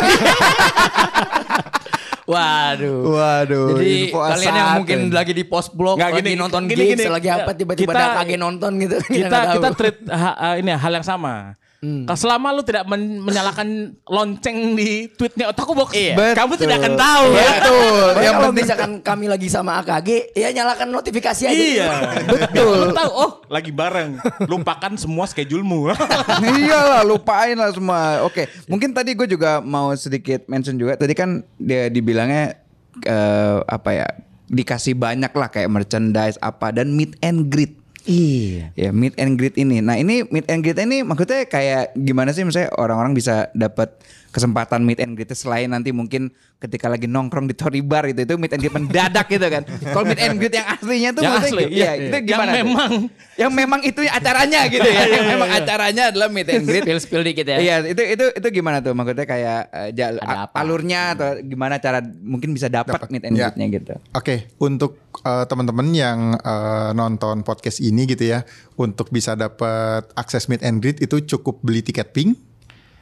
Waduh. 2.23 2.99
Waduh. 3.09 3.67
Jadi 3.75 3.91
info 4.07 4.19
kalian 4.19 4.53
yang 4.53 4.69
mungkin 4.77 4.99
ya. 5.07 5.11
lagi 5.13 5.31
di 5.31 5.43
post 5.43 5.71
blog 5.71 5.99
Nggak, 5.99 6.09
lagi 6.09 6.21
gini, 6.23 6.31
nonton 6.35 6.61
gini, 6.65 6.83
gigs 6.85 7.03
gini. 7.03 7.11
lagi 7.11 7.27
apa 7.27 7.51
tiba-tiba 7.51 7.91
Kita- 7.91 7.99
ada 8.01 8.15
kaget 8.19 8.39
nonton 8.39 8.71
gitu 8.79 8.95
kita 9.03 9.37
kita 9.51 9.67
tahu. 9.67 9.75
treat 9.75 9.97
ha- 10.07 10.37
uh, 10.37 10.55
ini 10.55 10.71
hal 10.71 10.91
yang 10.93 11.03
sama. 11.05 11.59
Kalau 11.83 12.15
selama 12.15 12.55
lu 12.55 12.63
tidak 12.63 12.87
men- 12.87 13.19
menyalakan 13.19 13.67
lonceng 14.07 14.71
di 14.71 15.11
tweetnya 15.11 15.51
Otaku 15.51 15.75
Box, 15.75 15.91
Iya. 15.91 16.15
kamu 16.31 16.55
Betul. 16.55 16.61
tidak 16.63 16.75
akan 16.79 16.93
tahu 16.95 17.25
ya. 17.29 17.43
Betul. 17.59 18.07
Yang 18.07 18.23
Yang 18.23 18.33
kalau 18.39 18.51
misalkan 18.55 18.91
kami 19.11 19.25
lagi 19.27 19.47
sama 19.51 19.71
AKG, 19.77 20.09
ya 20.31 20.47
nyalakan 20.49 20.87
notifikasi 20.89 21.43
aja. 21.43 21.51
Iya. 21.51 21.91
Betul. 22.31 22.87
Lu 22.87 22.95
tahu, 22.95 23.11
oh 23.11 23.31
lagi 23.51 23.75
bareng. 23.75 24.15
Lupakan 24.47 24.95
semua 24.95 25.27
schedulemu. 25.27 25.91
Iyalah 26.63 27.03
lupain 27.03 27.59
lah 27.59 27.75
semua. 27.75 28.23
Oke, 28.23 28.47
mungkin 28.65 28.95
tadi 28.95 29.11
gue 29.11 29.27
juga 29.27 29.59
mau 29.59 29.91
sedikit 29.93 30.47
mention 30.47 30.79
juga. 30.79 30.95
Tadi 30.95 31.11
kan 31.11 31.43
dia 31.59 31.91
dibilangnya 31.91 32.63
eh, 33.03 33.57
apa 33.59 33.91
ya? 33.91 34.07
Dikasih 34.47 34.95
banyak 34.95 35.33
lah 35.33 35.49
kayak 35.49 35.67
merchandise 35.67 36.39
apa 36.39 36.71
dan 36.71 36.95
meet 36.95 37.19
and 37.19 37.51
greet. 37.51 37.82
Iya. 38.03 38.75
Ya 38.75 38.89
meet 38.91 39.15
and 39.15 39.39
greet 39.39 39.55
ini. 39.55 39.79
Nah 39.79 39.95
ini 39.95 40.27
meet 40.27 40.47
and 40.51 40.59
greet 40.59 40.75
ini 40.75 41.07
maksudnya 41.07 41.47
kayak 41.47 41.95
gimana 41.95 42.35
sih 42.35 42.43
misalnya 42.43 42.75
orang-orang 42.75 43.15
bisa 43.15 43.47
dapat 43.55 43.95
kesempatan 44.33 44.81
meet 44.81 44.97
and 44.97 45.13
greet 45.13 45.29
selain 45.31 45.69
nanti 45.69 45.93
mungkin 45.93 46.33
ketika 46.57 46.89
lagi 46.89 47.05
nongkrong 47.05 47.45
di 47.45 47.53
Tory 47.53 47.79
Bar 47.79 48.09
itu 48.09 48.25
itu 48.25 48.33
meet 48.33 48.49
and 48.49 48.59
greet 48.59 48.73
mendadak 48.73 49.29
gitu 49.29 49.45
kan. 49.45 49.61
Kalau 49.61 50.03
meet 50.03 50.17
and 50.17 50.35
greet 50.35 50.55
yang 50.55 50.65
aslinya 50.65 51.09
tuh 51.13 51.21
Yang 51.21 51.33
asli, 51.37 51.63
iya, 51.69 51.91
iya. 51.93 52.09
itu 52.09 52.15
Yang 52.17 52.25
gimana? 52.25 52.49
tuh? 52.49 52.57
memang. 52.57 52.91
yang 53.33 53.51
memang 53.53 53.79
itu 53.81 54.01
acaranya 54.03 54.61
gitu 54.67 54.89
ya. 54.89 55.03
yang 55.15 55.25
memang 55.29 55.49
acaranya 55.53 56.03
adalah 56.09 56.27
meet 56.27 56.49
and 56.49 56.65
greet. 56.65 56.81
Spill 56.81 56.99
spill 56.99 57.23
dikit 57.23 57.45
ya. 57.45 57.57
Iya, 57.61 57.75
itu 57.85 58.01
itu 58.01 58.25
itu 58.33 58.47
gimana 58.51 58.81
tuh? 58.81 58.97
Maksudnya 58.97 59.23
kayak 59.23 59.61
eh, 59.69 59.89
jal- 59.93 60.21
alurnya 60.51 61.13
atau 61.13 61.29
gimana 61.39 61.77
cara 61.77 62.01
mungkin 62.01 62.51
bisa 62.51 62.65
dapat 62.67 62.97
meet 63.07 63.23
and 63.23 63.37
Ya. 63.37 63.53
greetnya 63.53 63.65
gitu. 63.69 63.93
Oke, 64.11 64.49
untuk 64.57 64.97
eh, 65.21 65.45
teman-teman 65.45 65.93
yang 65.93 66.33
eh, 66.33 66.89
nonton 66.91 67.45
podcast 67.45 67.77
ini 67.77 68.09
gitu 68.09 68.25
ya, 68.25 68.41
untuk 68.75 69.13
bisa 69.13 69.37
dapat 69.37 70.09
akses 70.15 70.47
meet 70.47 70.65
and 70.65 70.79
greet 70.79 70.97
itu 70.97 71.21
cukup 71.29 71.61
beli 71.61 71.79
tiket 71.79 72.09
pink. 72.09 72.33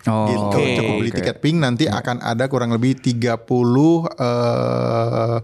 Oh, 0.02 0.26
gitu, 0.26 0.58
oke. 0.58 0.74
cukup 0.76 0.94
beli 0.98 1.12
tiket 1.12 1.38
pink 1.38 1.62
nanti 1.62 1.86
akan 1.86 2.20
ada 2.20 2.50
kurang 2.50 2.74
lebih 2.74 2.98
30 2.98 3.38
eh 4.18 5.38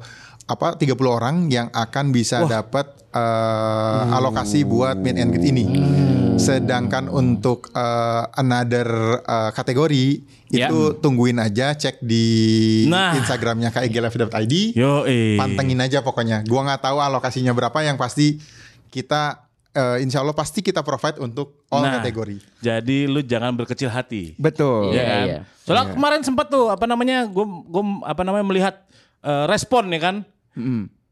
apa 0.48 0.80
30 0.80 0.96
orang 1.04 1.36
yang 1.52 1.67
akan 1.70 2.10
bisa 2.10 2.48
dapat 2.48 2.88
eh, 3.12 4.02
alokasi 4.15 4.63
buat 4.63 4.96
meet 4.96 5.20
and 5.20 5.30
greet 5.30 5.52
ini. 5.52 5.65
Sedangkan 6.38 7.06
untuk 7.06 7.67
eh, 7.70 8.24
another 8.34 8.88
eh, 9.22 9.52
kategori 9.52 10.06
Ya. 10.48 10.72
itu 10.72 10.96
tungguin 11.04 11.43
aja 11.43 11.76
cek 11.76 12.00
di 12.00 12.88
Nah. 12.88 13.20
Instagramnya 13.20 13.67
KIGLF.id. 13.67 14.80
Yo, 14.80 15.04
eh. 15.04 15.36
Pantengin 15.36 15.84
aja 15.84 16.00
pokoknya. 16.00 16.48
Gua 16.48 16.63
nggak 16.63 16.88
tahu 16.88 17.04
alokasinya 17.04 17.52
berapa 17.52 17.76
yang 17.84 18.00
pasti 18.00 18.39
kita 18.88 19.47
eh, 19.78 20.02
insya 20.02 20.20
Allah 20.20 20.34
pasti 20.34 20.60
kita 20.60 20.82
provide 20.82 21.18
untuk 21.18 21.62
all 21.68 21.86
Nah, 21.86 22.02
kategori. 22.02 22.42
Jadi 22.60 23.06
lu 23.06 23.22
jangan 23.22 23.54
berkecil 23.54 23.88
hati. 23.88 24.34
Betul. 24.36 24.90
Iya, 24.90 24.98
ya 24.98 25.06
kan? 25.06 25.24
iya. 25.24 25.40
Soalnya 25.62 25.86
kemarin 25.94 26.22
sempat 26.22 26.48
tuh 26.48 26.68
apa 26.68 26.84
namanya 26.84 27.24
gue 27.24 27.46
gue 27.46 27.84
apa 28.02 28.22
namanya 28.22 28.44
melihat 28.44 28.76
eh, 29.20 29.46
respon 29.46 29.86
ya 29.88 30.02
kan 30.02 30.16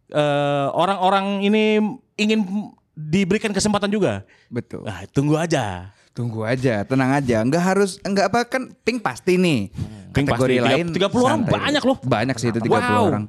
Eh, 0.07 0.21
orang-orang 0.71 1.41
ini 1.41 1.81
ingin 2.15 2.45
diberikan 2.93 3.49
kesempatan 3.49 3.89
juga. 3.89 4.21
Betul. 4.47 4.85
Nah, 4.85 5.01
tunggu 5.07 5.33
aja. 5.35 5.89
Tunggu 6.11 6.41
aja, 6.41 6.81
tenang 6.81 7.11
aja. 7.11 7.41
Enggak 7.41 7.63
harus 7.65 7.97
enggak 8.01 8.29
apa 8.29 8.45
kan 8.45 8.69
pink 8.81 9.01
pasti 9.01 9.35
nih. 9.35 9.73
Pink 10.09 10.29
Kategori 10.29 10.55
pasti. 10.55 10.69
lain 10.71 10.85
30 10.93 11.09
orang 11.19 11.41
santai. 11.43 11.53
banyak 11.57 11.83
loh. 11.83 11.97
Banyak 11.99 12.35
sih 12.37 12.47
itu 12.47 12.59
30 12.59 12.71
Wow. 12.71 13.05
orang. 13.09 13.25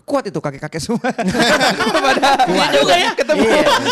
Kuat 0.00 0.22
itu 0.22 0.38
kakek-kakek 0.38 0.78
semua. 0.78 1.02
Pada 2.06 2.46
Iya 2.46 2.66
juga 2.72 2.94
ya. 2.94 3.10
ketemu 3.10 3.42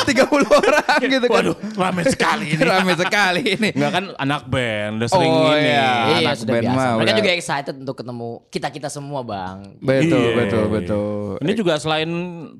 30 0.06 0.14
orang 0.46 0.98
gitu 1.02 1.26
kan. 1.26 1.34
Waduh, 1.34 1.56
rame 1.74 2.02
sekali 2.06 2.46
ini. 2.54 2.62
Rame 2.70 2.92
sekali 2.94 3.42
ini. 3.48 3.68
Enggak 3.74 3.92
kan 3.92 4.04
anak 4.16 4.46
band 4.46 5.02
udah 5.02 5.08
sering 5.08 5.26
Oh, 5.28 5.50
ini. 5.50 5.66
iya. 5.66 5.90
Iya 6.14 6.16
anak 6.22 6.34
sudah 6.38 6.54
band 6.54 6.64
biasa. 6.64 6.78
mah 6.78 6.90
Mereka 6.94 7.02
udah. 7.04 7.18
juga 7.18 7.30
excited 7.32 7.74
untuk 7.76 7.96
ketemu 7.96 8.28
kita 8.46 8.68
kita 8.70 8.88
semua 8.88 9.20
bang. 9.20 9.58
Betul, 9.76 10.22
Iya. 10.22 10.34
betul, 10.38 10.64
betul. 10.70 11.30
Ini 11.40 11.52
juga 11.52 11.74
selain 11.76 12.10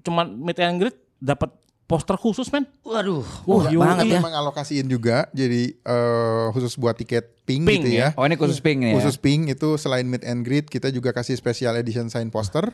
cuman 0.01 0.27
meet 0.37 0.59
and 0.59 0.77
greet 0.77 0.99
dapat 1.17 1.55
poster 1.85 2.19
khusus 2.19 2.51
men. 2.51 2.67
Waduh, 2.83 3.23
Wah, 3.45 3.71
yoi. 3.71 3.79
banget 3.79 4.05
ya. 4.09 4.19
Memang 4.19 4.35
alokasiin 4.37 4.85
juga 4.85 5.31
jadi 5.31 5.73
eh, 5.73 6.45
khusus 6.51 6.75
buat 6.75 6.93
tiket 6.93 7.39
pink, 7.47 7.63
Pink 7.65 7.87
gitu 7.87 7.97
ya. 7.97 8.11
Oh, 8.13 8.27
ini 8.27 8.35
khusus 8.35 8.59
pink 8.59 8.83
nih 8.83 8.93
ya. 8.93 8.95
Khusus 8.99 9.15
pink 9.15 9.47
itu 9.47 9.79
selain 9.79 10.05
meet 10.05 10.21
and 10.23 10.43
greet 10.43 10.67
kita 10.67 10.91
juga 10.91 11.11
kasih 11.13 11.33
special 11.33 11.79
edition 11.79 12.11
sign 12.11 12.29
poster. 12.29 12.67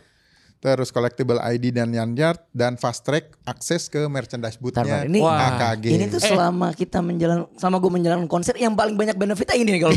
Terus 0.65 0.89
collectible 0.89 1.37
ID 1.45 1.77
dan 1.77 1.93
lanyard 1.93 2.41
dan 2.49 2.81
fast 2.81 3.05
track 3.05 3.37
akses 3.45 3.93
ke 3.93 4.09
merchandise 4.09 4.57
boothnya 4.57 5.05
ini 5.05 5.21
Wah. 5.21 5.61
AKG. 5.61 5.93
ini 5.93 6.09
tuh 6.09 6.25
selama 6.25 6.73
kita 6.73 7.05
menjalan 7.05 7.45
sama 7.61 7.77
gue 7.77 7.93
menjalankan 7.93 8.25
konser 8.25 8.57
yang 8.57 8.73
paling 8.73 8.97
banyak 8.97 9.13
benefitnya 9.13 9.61
ini 9.61 9.77
nih 9.77 9.81
kalau 9.85 9.93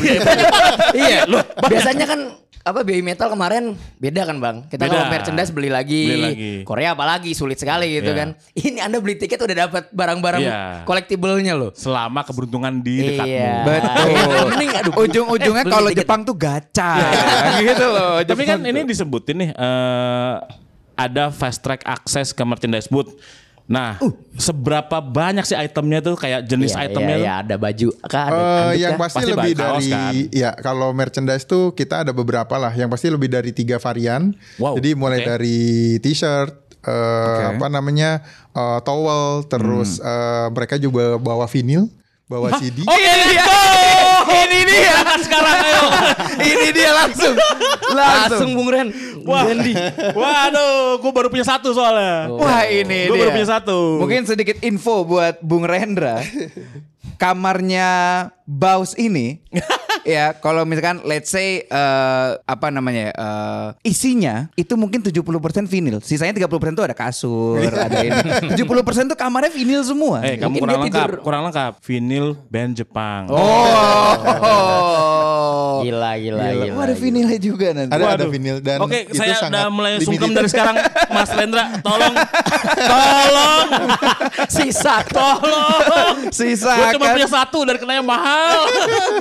iya, 0.92 1.24
loh. 1.24 1.40
Biasanya 1.72 2.04
kan 2.04 2.20
apa 2.68 2.84
BI 2.84 3.00
Metal 3.00 3.28
kemarin 3.28 3.74
beda 3.96 4.22
kan 4.24 4.38
bang. 4.38 4.58
Kita 4.66 4.84
Beda. 4.84 4.92
kalau 4.92 5.06
merchandise 5.08 5.50
beli 5.50 5.68
lagi. 5.68 6.04
Beli 6.06 6.22
lagi. 6.22 6.52
Korea 6.62 6.92
apalagi 6.92 7.32
sulit 7.32 7.56
sekali 7.56 7.96
gitu 7.96 8.12
Iya. 8.12 8.20
kan. 8.20 8.30
Ini 8.54 8.80
anda 8.80 9.00
beli 9.00 9.16
tiket 9.16 9.40
udah 9.40 9.56
dapat 9.66 9.88
barang-barang 9.90 10.42
Iya. 10.42 10.60
collectible-nya 10.84 11.54
loh. 11.54 11.72
Selama 11.72 12.22
keberuntungan 12.22 12.80
di 12.80 12.96
dekatmu. 13.16 13.32
Iya. 13.32 13.56
Betul. 13.64 14.46
Mending, 14.52 14.72
aduh, 14.76 14.94
Ujung-ujungnya 15.04 15.64
eh, 15.64 15.72
kalau. 15.72 15.90
Jepang 15.90 16.22
tuh 16.22 16.36
gacha. 16.36 16.92
gitu 17.64 17.86
loh. 17.88 18.20
Tapi 18.22 18.42
kan 18.44 18.60
Jepang 18.60 18.70
ini 18.70 18.80
tuh. 18.84 18.90
disebutin 18.92 19.36
nih 19.40 19.50
eh, 19.52 20.36
ada 20.94 21.30
fast 21.30 21.62
track 21.62 21.82
akses 21.82 22.36
ke 22.36 22.44
merchandise 22.44 22.86
booth. 22.86 23.16
Nah, 23.68 24.00
seberapa 24.34 24.98
banyak 24.98 25.44
sih 25.44 25.52
itemnya 25.54 26.00
tuh 26.00 26.16
kayak 26.16 26.44
jenis 26.44 26.72
Iya, 26.72 26.88
itemnya 26.88 27.14
iya, 27.14 27.20
iya, 27.20 27.34
ada 27.44 27.56
baju. 27.56 27.88
Kah, 28.02 28.24
ada 28.24 28.32
Eh, 28.32 28.40
handuk 28.40 28.80
yang 28.80 28.94
kah? 28.94 29.02
pasti, 29.02 29.18
Pasti 29.18 29.28
lebih 29.30 29.52
banyak 29.52 29.60
kaos 29.60 29.84
dari 29.84 29.92
kan? 29.92 30.14
ya 30.34 30.50
kalau 30.58 30.90
merchandise 30.90 31.44
tuh 31.44 31.64
kita 31.72 31.96
ada 32.02 32.12
beberapa 32.12 32.56
lah. 32.56 32.72
Yang 32.72 32.90
pasti 32.90 33.08
lebih 33.10 33.28
dari 33.28 33.52
tiga 33.52 33.76
varian. 33.78 34.32
Wow, 34.56 34.76
Jadi 34.76 34.90
mulai 34.94 35.20
oke. 35.20 35.28
dari 35.28 35.60
t-shirt, 36.00 36.52
eh, 36.80 37.44
apa 37.50 37.68
namanya, 37.68 38.24
eh, 38.50 38.80
towel, 38.82 39.44
terus 39.46 40.00
Hmm. 40.00 40.08
eh, 40.08 40.48
mereka 40.50 40.76
juga 40.78 41.16
bawa 41.18 41.44
vinil, 41.46 41.92
bawa 42.26 42.56
CD. 42.56 42.82
Oke, 42.82 43.04
let's 43.04 43.36
go. 43.36 43.97
Ini 44.28 44.60
dia 44.64 44.96
sekarang 45.20 45.56
ayo. 45.58 45.84
ini 46.52 46.68
dia 46.72 46.92
langsung. 46.92 47.36
Langsung 47.90 48.50
Bung 48.54 48.70
Ren. 48.70 48.88
Wah, 49.24 49.44
Ganti. 49.44 49.74
waduh, 50.16 51.00
gue 51.00 51.12
baru 51.12 51.28
punya 51.28 51.44
satu 51.44 51.72
soalnya. 51.72 52.32
Wah 52.32 52.64
ini 52.64 53.08
Gue 53.08 53.16
dia. 53.16 53.22
baru 53.24 53.32
punya 53.34 53.50
satu. 53.50 54.00
Mungkin 54.00 54.24
sedikit 54.24 54.60
info 54.62 55.04
buat 55.04 55.40
Bung 55.40 55.64
Rendra. 55.64 56.20
Kamarnya 57.18 57.90
Baus 58.46 58.94
ini 58.94 59.42
ya 60.04 60.36
kalau 60.38 60.64
misalkan 60.64 61.04
let's 61.04 61.30
say 61.30 61.64
eh, 61.64 62.30
apa 62.44 62.68
namanya 62.70 63.12
eh, 63.12 63.68
isinya 63.88 64.48
itu 64.56 64.74
mungkin 64.74 65.02
70% 65.02 65.22
vinil. 65.66 66.00
Sisanya 66.00 66.34
30% 66.34 66.48
tuh 66.74 66.86
ada 66.86 66.96
kasur, 66.96 67.60
ada 67.62 67.98
ini. 68.04 68.54
70% 68.56 69.12
tuh 69.12 69.18
kamarnya 69.18 69.52
vinil 69.52 69.82
semua. 69.84 70.24
Eh, 70.24 70.38
kamu 70.38 70.60
kurang 70.60 70.82
lengkap, 70.84 71.08
tidur. 71.08 71.22
kurang 71.24 71.42
lengkap. 71.50 71.72
Vinil 71.84 72.36
band 72.50 72.74
Jepang. 72.76 73.28
Oh. 73.28 73.44
Gila, 75.78 76.18
gila, 76.18 76.42
Gila. 76.42 76.66
gila. 76.66 76.74
Oh, 76.74 76.82
ada 76.82 76.96
vinilnya 76.98 77.38
juga 77.38 77.68
nanti. 77.70 77.92
Ada 77.94 78.04
ada 78.04 78.26
Waduh. 78.26 78.30
vinil 78.34 78.58
dan 78.66 78.82
Oke, 78.82 79.06
itu 79.06 79.14
saya 79.14 79.38
udah 79.46 79.70
mulai 79.70 80.02
sungkem 80.02 80.34
dari 80.34 80.50
sekarang, 80.50 80.76
Mas 81.14 81.30
Lendra. 81.32 81.66
Tolong, 81.86 82.14
tolong, 82.92 83.68
Sisa 84.50 85.06
tolong. 85.06 86.16
Sisa 86.34 86.74
Gue 86.74 86.98
cuma 86.98 87.06
kan? 87.06 87.14
punya 87.14 87.30
satu 87.30 87.60
dan 87.62 87.76
kenanya 87.78 88.04
mahal. 88.04 88.66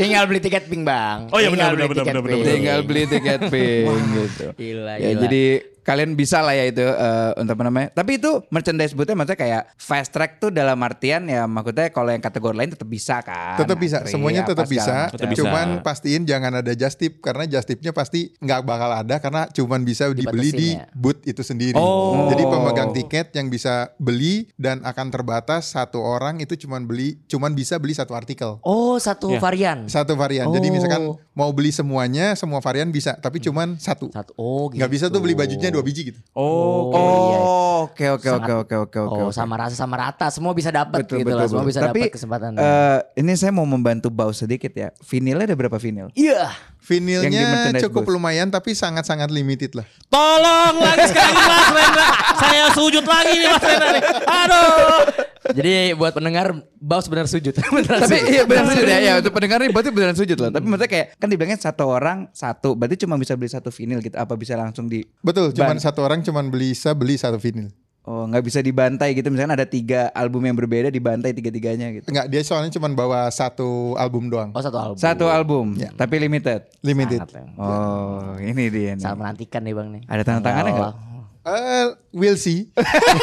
Tinggal 0.01 0.25
beli 0.25 0.41
tiket 0.57 0.73
pink 0.73 0.83
bang. 0.83 1.19
Oh 1.29 1.39
iya, 1.39 1.49
benar, 1.53 1.77
benar, 1.77 1.89
benar, 1.93 2.05
benar, 2.09 2.21
benar. 2.25 2.47
tinggal 2.49 2.79
beli 2.83 3.03
tiket 3.05 3.41
pink 3.53 4.05
gitu. 4.17 4.47
Gila, 4.57 4.93
Ya 4.97 5.13
gila. 5.13 5.21
jadi 5.23 5.45
kalian 5.87 6.19
bisa 6.19 6.43
lah 6.43 6.51
ya 6.51 6.67
itu 6.67 6.83
eh, 6.83 7.31
untuk 7.39 7.55
apa 7.55 7.63
namanya. 7.71 7.89
Tapi 7.95 8.19
itu 8.19 8.43
merchandise 8.51 8.91
bootnya 8.91 9.15
maksudnya 9.15 9.39
kayak 9.39 9.63
fast 9.79 10.11
track 10.11 10.43
tuh 10.43 10.51
dalam 10.51 10.75
artian 10.83 11.31
ya 11.31 11.47
maksudnya 11.47 11.95
kalau 11.95 12.11
yang 12.11 12.19
kategori 12.19 12.55
lain 12.59 12.75
tetap 12.75 12.89
bisa 12.91 13.23
kan. 13.23 13.55
Tetap 13.55 13.79
bisa, 13.79 14.03
Antri, 14.03 14.11
semuanya 14.11 14.43
apa 14.43 14.51
tetap 14.51 14.67
bisa. 14.67 14.97
Tetap 15.15 15.29
bisa. 15.31 15.41
Cuman 15.47 15.67
pastiin 15.87 16.27
jangan 16.27 16.59
ada 16.59 16.73
just 16.75 16.99
tip 16.99 17.23
karena 17.23 17.47
just 17.47 17.71
tipnya 17.71 17.95
pasti 17.95 18.35
nggak 18.43 18.67
bakal 18.67 18.91
ada 18.91 19.23
karena 19.23 19.47
cuman 19.55 19.87
bisa 19.87 20.11
dibeli 20.11 20.51
di 20.51 20.69
ya? 20.75 20.91
booth 20.91 21.23
itu 21.23 21.47
sendiri. 21.47 21.79
Oh. 21.79 22.27
Jadi 22.35 22.43
pemegang 22.43 22.91
tiket 22.91 23.31
yang 23.39 23.47
bisa 23.47 23.95
beli 24.03 24.51
dan 24.59 24.83
akan 24.83 25.15
terbatas 25.15 25.71
satu 25.71 26.03
orang 26.03 26.43
itu 26.43 26.59
cuman 26.67 26.83
beli 26.83 27.23
cuman 27.31 27.55
bisa 27.55 27.79
beli 27.79 27.95
satu 27.95 28.19
artikel. 28.19 28.59
Oh 28.67 28.99
satu 28.99 29.31
Iya. 29.31 29.39
varian. 29.39 29.79
Satu 29.87 30.19
varian. 30.19 30.51
Jadi 30.51 30.67
Oh. 30.67 30.73
misalkan 30.75 31.03
mau 31.37 31.53
beli 31.53 31.69
semuanya, 31.69 32.33
semua 32.33 32.65
varian 32.65 32.89
bisa, 32.89 33.13
tapi 33.21 33.39
cuman 33.39 33.77
satu. 33.77 34.09
Satu. 34.11 34.33
Oh 34.41 34.67
gitu. 34.73 34.81
Nggak 34.81 34.91
bisa 34.91 35.05
tuh 35.13 35.21
beli 35.21 35.37
bajunya 35.37 35.69
dua 35.77 35.85
biji 35.85 36.13
gitu. 36.13 36.21
Oh, 36.37 36.93
iya. 36.93 37.39
Oh, 37.41 37.79
oke 37.89 38.07
oke 38.21 38.29
oke 38.29 38.53
oke 38.53 38.75
oke 38.89 38.99
oke. 39.09 39.21
Oh 39.25 39.33
sama 39.33 39.57
rasa 39.57 39.73
sama 39.73 39.97
rata 39.97 40.29
semua 40.29 40.53
bisa 40.53 40.69
dapat 40.69 41.01
gitu 41.09 41.25
betul, 41.25 41.37
lah 41.37 41.47
semua 41.49 41.65
betul. 41.65 41.71
bisa 41.73 41.81
Tapi 41.85 42.01
dapat 42.05 42.13
kesempatan. 42.13 42.51
eh, 42.57 42.99
ini 43.21 43.33
saya 43.37 43.53
mau 43.57 43.65
membantu 43.65 44.13
Baus 44.13 44.41
sedikit 44.45 44.73
ya. 44.77 44.93
Vinilnya 45.05 45.49
ada 45.49 45.57
berapa 45.57 45.81
vinil? 45.81 46.13
Iya. 46.13 46.53
Di 46.76 46.76
Vinilnya 46.87 47.75
cukup 47.83 48.07
booth. 48.07 48.15
lumayan 48.15 48.47
tapi 48.47 48.71
sangat-sangat 48.71 49.27
limited 49.35 49.75
lah. 49.75 49.83
Tolong 50.07 50.79
lagi 50.79 51.11
sekali 51.11 51.35
Mas 51.35 51.69
Lendra. 51.75 52.09
Saya 52.39 52.65
sujud 52.71 53.03
lagi 53.03 53.35
nih 53.35 53.49
Mas 53.51 53.65
Lendra 53.67 53.89
nih. 53.91 54.03
Aduh. 54.23 55.01
Jadi 55.47 55.75
buat 55.95 56.15
pendengar 56.15 56.55
Baus 56.79 57.11
benar 57.11 57.27
sujud. 57.27 57.51
Beneran 57.75 58.07
Tapi 58.07 58.19
sujud. 58.23 58.31
iya 58.31 58.43
benar 58.47 58.65
sujud 58.71 58.87
ya, 58.87 58.99
ya 59.11 59.13
untuk 59.19 59.33
pendengar 59.35 59.59
nih 59.59 59.71
berarti 59.75 59.91
beneran 59.91 60.15
sujud 60.15 60.39
loh. 60.39 60.51
Tapi 60.55 60.67
maksudnya 60.67 60.91
kayak 60.91 61.07
kan 61.19 61.27
dibilangnya 61.27 61.59
satu 61.59 61.85
orang 61.91 62.19
satu, 62.31 62.79
berarti 62.79 63.03
cuma 63.03 63.19
bisa 63.19 63.35
beli 63.35 63.51
satu 63.51 63.75
vinil 63.75 63.99
gitu. 63.99 64.15
Apa 64.15 64.39
bisa 64.39 64.55
langsung 64.55 64.87
di 64.87 65.03
Betul, 65.19 65.51
cuman 65.51 65.79
Ban. 65.79 65.83
satu 65.83 66.07
orang 66.07 66.23
cuman 66.23 66.47
bisa 66.51 66.95
beli 66.95 67.19
satu 67.19 67.43
vinyl. 67.43 67.71
Oh 68.07 68.23
nggak 68.23 68.47
bisa 68.47 68.63
dibantai 68.63 69.19
gitu. 69.19 69.35
Misalkan 69.35 69.59
ada 69.59 69.67
tiga 69.67 70.15
album 70.15 70.47
yang 70.47 70.55
berbeda 70.55 70.95
dibantai 70.95 71.35
tiga-tiganya 71.35 71.91
gitu. 71.91 72.07
Enggak, 72.15 72.31
dia 72.31 72.43
soalnya 72.47 72.71
cuman 72.71 72.95
bawa 72.95 73.27
satu 73.35 73.99
album 73.99 74.31
doang. 74.31 74.55
Oh 74.55 74.63
satu 74.63 74.79
album. 74.79 74.97
Satu 75.03 75.27
album, 75.27 75.75
tapi 75.99 76.23
limited. 76.23 76.71
Limited. 76.87 77.27
Sangat, 77.27 77.35
ya. 77.35 77.51
Oh 77.59 78.39
ini 78.39 78.71
dia 78.71 78.95
nih. 78.95 79.03
Sangat 79.03 79.19
menantikan 79.27 79.61
nih 79.67 79.75
bang 79.75 79.89
nih. 79.91 80.03
Ada 80.07 80.23
tanda 80.23 80.41
tangannya 80.47 80.71
nggak? 80.71 80.95
Eh, 81.47 81.87
we'll 82.11 82.35
see. 82.35 82.67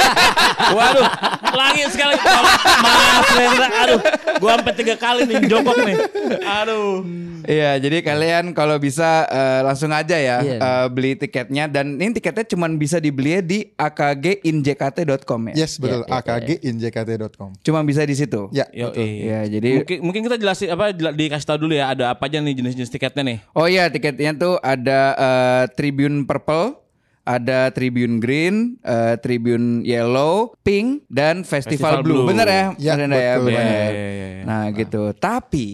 Waduh, 0.78 1.04
lagi 1.52 1.84
sekali 1.92 2.16
Mas 2.16 3.28
Rendra. 3.36 3.68
Aduh, 3.84 4.00
gua 4.40 4.52
sampai 4.56 4.74
tiga 4.80 4.96
kali 4.96 5.28
nih 5.28 5.44
jongkok 5.44 5.76
nih. 5.84 5.96
Aduh. 6.40 7.04
Iya, 7.44 7.76
jadi 7.76 8.00
kalian 8.00 8.56
kalau 8.56 8.80
bisa 8.80 9.28
eh, 9.28 9.60
langsung 9.68 9.92
aja 9.92 10.16
ya 10.16 10.40
Iya. 10.40 10.56
eh, 10.56 10.86
beli 10.88 11.20
tiketnya 11.20 11.68
dan 11.68 12.00
ini 12.00 12.16
tiketnya 12.16 12.48
cuma 12.48 12.72
bisa 12.72 13.04
dibeli 13.04 13.44
di 13.44 13.60
akginjkt.com 13.76 15.52
ya. 15.52 15.68
Yes, 15.68 15.76
betul. 15.76 16.08
akginjkt.com. 16.08 17.60
Cuma 17.60 17.84
bisa 17.84 18.08
di 18.08 18.16
situ. 18.16 18.48
Ya, 18.56 18.72
Yo, 18.72 18.88
betul. 18.88 19.04
Iya, 19.04 19.40
jadi 19.52 19.70
mungkin 19.84 19.98
mungkin 20.00 20.22
kita 20.24 20.38
jelasin 20.40 20.72
apa 20.72 20.96
dikasih 20.96 21.44
tahu 21.44 21.68
dulu 21.68 21.76
ya 21.76 21.92
ada 21.92 22.16
apa 22.16 22.32
aja 22.32 22.40
nih 22.40 22.56
jenis-jenis 22.56 22.88
tiketnya 22.88 23.24
nih. 23.28 23.38
Oh 23.52 23.68
iya, 23.68 23.92
tiketnya 23.92 24.32
tuh 24.32 24.56
ada 24.64 25.02
eh, 25.12 25.64
Tribune 25.76 26.24
Purple, 26.24 26.80
ada 27.24 27.72
Tribune 27.72 28.20
Green, 28.20 28.56
eh, 28.80 29.16
Tribune 29.18 29.80
Yellow, 29.82 30.54
Pink 30.60 31.08
dan 31.08 31.42
Festival, 31.42 31.64
Festival 31.96 31.96
Blue. 32.02 32.14
Blue. 32.20 32.30
Bener 32.30 32.46
ya? 32.46 32.66
Ya, 32.78 32.94
Bener 32.94 33.10
ya, 33.12 33.34
betul. 33.34 33.46
bener. 33.48 33.64
Iya, 33.64 33.90
iya, 33.90 34.10
iya, 34.10 34.28
iya. 34.30 34.44
Nah, 34.44 34.64
gitu. 34.70 35.04
Tapi 35.14 35.68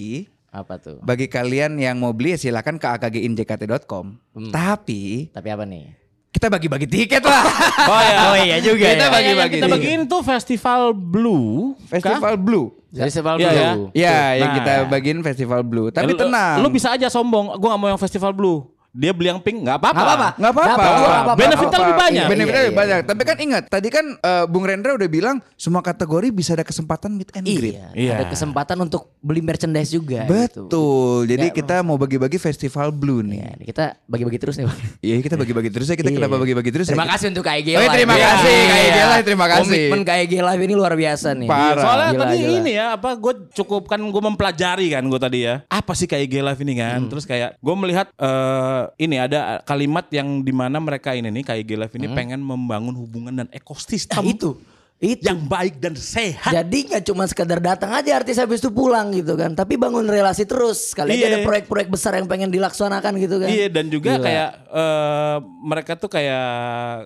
Apa 0.48 0.78
tuh? 0.78 0.98
bagi 1.00 1.26
kalian 1.26 1.76
yang 1.76 1.98
mau 1.98 2.10
beli 2.10 2.34
ya 2.34 2.40
silakan 2.40 2.76
ke 2.76 2.88
akginjkt.com. 2.88 4.06
Hmm. 4.32 4.50
Tapi 4.50 5.30
Tapi 5.30 5.48
apa 5.48 5.64
nih? 5.64 5.98
kita 6.30 6.46
bagi-bagi 6.48 6.86
tiket 6.86 7.22
lah. 7.22 7.42
Oh 7.90 8.00
ya. 8.00 8.18
Oh 8.24 8.36
iya 8.38 8.58
juga 8.60 8.86
Kita 8.88 9.02
ya. 9.04 9.10
bagi-bagi 9.10 9.56
Kita 9.56 9.66
tiket. 9.66 9.76
bagiin 9.76 10.02
tuh 10.06 10.22
Festival 10.22 10.82
Blue. 10.94 11.74
Festival 11.84 12.38
Blue. 12.38 12.68
Festival 12.90 13.36
Iya, 13.36 13.50
ya. 13.50 13.70
Blue. 13.72 13.88
Ya, 13.92 14.20
yang 14.36 14.50
Nah. 14.50 14.56
kita 14.56 14.74
bagiin 14.88 15.20
Festival 15.20 15.62
Blue. 15.62 15.90
Tapi 15.90 16.14
lu- 16.14 16.20
tenang. 16.20 16.58
Lu 16.60 16.70
bisa 16.70 16.90
aja 16.92 17.06
sombong. 17.08 17.54
Gua 17.56 17.74
gak 17.74 17.80
mau 17.80 17.90
yang 17.90 17.98
Festival 17.98 18.32
Blue. 18.32 18.66
Dia 18.92 19.12
beli 19.12 19.30
yang 19.30 19.38
pink 19.38 19.62
nggak 19.62 19.78
apa-apa. 19.78 20.34
Nggak 20.34 20.52
apa-apa. 20.52 20.82
Apa-apa. 20.82 21.32
Benefitnya 21.36 21.78
lebih 21.80 21.96
banyak. 21.96 22.26
Benefitnya 22.26 22.50
Iya, 22.52 22.64
lebih 22.64 22.74
iya, 22.74 22.82
banyak. 22.82 23.00
Tapi 23.06 23.22
kan 23.24 23.38
ingat, 23.40 23.64
tadi 23.68 23.88
kan 23.88 24.06
eh, 24.16 24.46
Bung 24.46 24.66
Rendra 24.66 24.92
udah 24.92 25.06
bilang 25.06 25.36
semua 25.56 25.80
kategori 25.80 26.28
bisa 26.30 26.52
ada 26.52 26.64
kesempatan 26.64 27.14
meet 27.14 27.30
and 27.32 27.46
greet. 27.46 27.78
Iya, 27.78 27.88
Iya. 27.94 28.14
ada 28.16 28.26
kesempatan 28.28 28.78
untuk 28.80 29.14
beli 29.20 29.40
merchandise 29.40 29.90
juga. 29.90 30.26
gitu. 30.26 30.66
Betul. 30.66 31.18
Jadi 31.28 31.48
Nggak, 31.48 31.58
kita 31.60 31.76
mau 31.82 31.96
bagi-bagi 31.96 32.38
Festival 32.38 32.90
Blue 32.90 33.22
nih. 33.22 33.40
Iya, 33.40 33.52
kita 33.64 33.84
bagi-bagi 34.04 34.38
terus 34.38 34.56
nih. 34.56 34.66
Bang. 34.66 34.80
Iya, 35.00 35.16
kita 35.20 35.36
bagi-bagi 35.36 35.70
terus 35.70 35.86
ya. 35.86 35.96
Kita 35.96 36.10
Iya. 36.10 36.18
kenapa 36.18 36.36
bagi-bagi 36.38 36.72
terus 36.72 36.86
ya? 36.86 36.92
Terima 36.92 37.08
kasih 37.08 37.26
untuk 37.30 37.44
KIG 37.44 37.68
Oh, 37.70 37.80
Live. 37.80 37.94
terima 37.94 38.14
Iya. 38.14 38.26
kasih, 38.28 38.56
KIG 38.60 38.90
Iya. 38.90 39.06
Live, 39.06 39.24
terima 39.24 39.48
kasih. 39.48 39.64
Komitmen 39.86 40.02
KIG 40.04 40.34
Live 40.40 40.62
ini 40.62 40.74
luar 40.74 40.94
biasa 40.94 41.28
nih. 41.36 41.48
Parah. 41.48 41.70
Iya, 41.70 41.84
Soalnya 41.84 42.10
Gila, 42.10 42.22
tadi 42.26 42.38
gila. 42.40 42.58
ini 42.58 42.72
ya 42.74 42.86
apa 42.92 43.10
gue 43.14 43.34
cukup 43.54 43.82
kan 43.86 44.00
gue 44.02 44.22
mempelajari 44.24 44.88
kan 44.90 45.04
gue 45.04 45.20
tadi 45.20 45.40
ya 45.42 45.56
apa 45.64 45.92
sih 45.94 46.06
kayak 46.06 46.26
G 46.26 46.36
Live 46.42 46.60
ini 46.60 46.74
kan 46.76 47.00
Hmm. 47.00 47.08
terus 47.08 47.24
kayak 47.24 47.54
gue 47.56 47.76
melihat 47.76 48.08
eh, 48.12 48.79
ini 48.96 49.16
ada 49.18 49.40
kalimat 49.62 50.06
yang 50.10 50.40
di 50.40 50.52
mana 50.52 50.78
mereka 50.78 51.12
ini 51.12 51.30
nih 51.30 51.44
kayak 51.44 51.66
Live 51.70 51.96
ini 51.96 52.08
pengen 52.10 52.40
membangun 52.40 52.94
hubungan 52.94 53.34
dan 53.34 53.46
Hmm. 53.46 53.52
Nah, 53.52 53.58
ekosistem 53.58 54.24
itu. 54.26 54.58
Itu. 55.00 55.24
yang 55.24 55.40
baik 55.40 55.80
dan 55.80 55.96
sehat 55.96 56.52
Jadi 56.52 56.92
nggak 56.92 57.08
cuma 57.08 57.24
sekedar 57.24 57.64
datang 57.64 57.88
aja 57.90 58.12
artis 58.14 58.36
habis 58.36 58.60
itu 58.60 58.68
pulang 58.68 59.16
gitu 59.16 59.32
kan, 59.34 59.56
tapi 59.56 59.80
bangun 59.80 60.04
relasi 60.04 60.44
terus. 60.44 60.92
Kali 60.92 61.16
aja 61.16 61.24
Iya. 61.24 61.28
ada 61.32 61.40
proyek-proyek 61.42 61.88
besar 61.88 62.20
yang 62.20 62.28
pengen 62.28 62.52
dilaksanakan 62.52 63.16
gitu 63.16 63.40
kan. 63.40 63.48
Iya 63.48 63.72
dan 63.72 63.88
juga 63.88 64.20
Gila. 64.20 64.26
kayak 64.26 64.50
eh, 64.68 65.38
mereka 65.64 65.96
tuh 65.96 66.12
kayak 66.12 66.48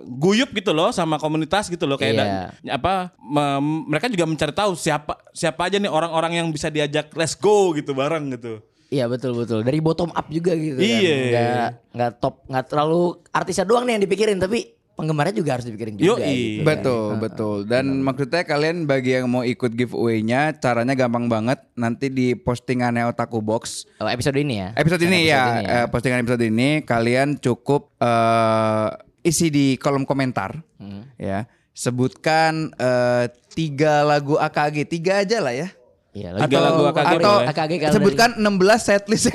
guyup 0.10 0.50
gitu 0.52 0.74
loh 0.74 0.90
sama 0.90 1.22
komunitas 1.22 1.70
gitu 1.70 1.86
loh 1.86 1.94
kayak 1.96 2.18
dan- 2.18 2.50
apa 2.68 3.14
mem- 3.16 3.86
mereka 3.88 4.10
juga 4.10 4.26
mencari 4.26 4.52
tahu 4.52 4.74
siapa 4.74 5.14
siapa 5.30 5.62
aja 5.62 5.78
nih 5.78 5.86
orang-orang 5.88 6.34
yang 6.36 6.48
bisa 6.50 6.68
diajak 6.68 7.14
let's 7.14 7.38
go 7.38 7.78
gitu 7.78 7.94
bareng 7.94 8.26
gitu. 8.32 8.58
Iya 8.94 9.10
betul 9.10 9.34
betul. 9.34 9.66
Dari 9.66 9.82
bottom 9.82 10.14
up 10.14 10.30
juga 10.30 10.54
gitu 10.54 10.78
kan. 10.78 10.86
Iya. 10.86 11.16
Nggak 11.26 11.70
nggak 11.92 12.12
top 12.22 12.36
nggak 12.46 12.66
terlalu 12.68 13.02
artisnya 13.32 13.66
doang 13.66 13.84
nih 13.84 13.98
yang 13.98 14.04
dipikirin, 14.06 14.38
tapi 14.38 14.60
penggemarnya 14.94 15.34
juga 15.34 15.58
harus 15.58 15.66
dipikirin 15.66 15.98
juga. 15.98 16.22
Yoi. 16.22 16.62
gitu. 16.62 16.62
Betul, 16.62 17.08
betul. 17.18 17.56
Dan 17.66 18.06
maksudnya 18.06 18.46
kalian 18.46 18.86
bagi 18.86 19.18
yang 19.18 19.26
mau 19.26 19.42
ikut 19.42 19.74
giveaway-nya, 19.74 20.54
caranya 20.56 20.94
gampang 20.94 21.26
banget. 21.26 21.58
Nanti 21.74 22.14
di 22.14 22.38
postingannya 22.38 23.10
Otaku 23.10 23.42
Box. 23.42 23.90
Oh, 23.98 24.06
episode 24.06 24.38
ini 24.38 24.62
ya. 24.62 24.70
Episode 24.78 25.02
ini 25.02 25.26
Episode 25.26 25.34
ya, 25.34 25.44
ini 25.58 25.66
eh, 25.66 25.86
postingan 25.90 26.20
episode 26.22 26.46
ini 26.46 26.70
kalian 26.86 27.42
cukup 27.42 27.90
eh, 27.98 28.90
isi 29.26 29.50
di 29.50 29.74
kolom 29.76 30.06
komentar, 30.06 30.62
Hmm. 30.78 31.10
ya. 31.18 31.50
Sebutkan 31.74 32.70
eh, 32.72 33.26
tiga 33.52 34.06
lagu 34.06 34.38
AKG, 34.38 34.86
tiga 34.86 35.26
aja 35.26 35.42
lah 35.42 35.58
ya. 35.58 35.74
Iya, 36.14 36.30
Tiga 36.46 36.62
lagu 36.62 36.86
AKG 36.86 37.10
atau 37.18 37.34
boleh. 37.42 37.50
AKG 37.50 37.72
kalau 37.82 37.94
sebutkan 37.98 38.30
16 38.38 38.86
setlist 38.86 39.26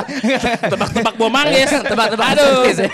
Tebak-tebak 0.72 1.14
buah 1.16 1.32
manggis. 1.32 1.72
Tebak-tebak 1.90 2.26
Aduh. 2.36 2.44
setlist 2.44 2.80
ya. 2.84 2.90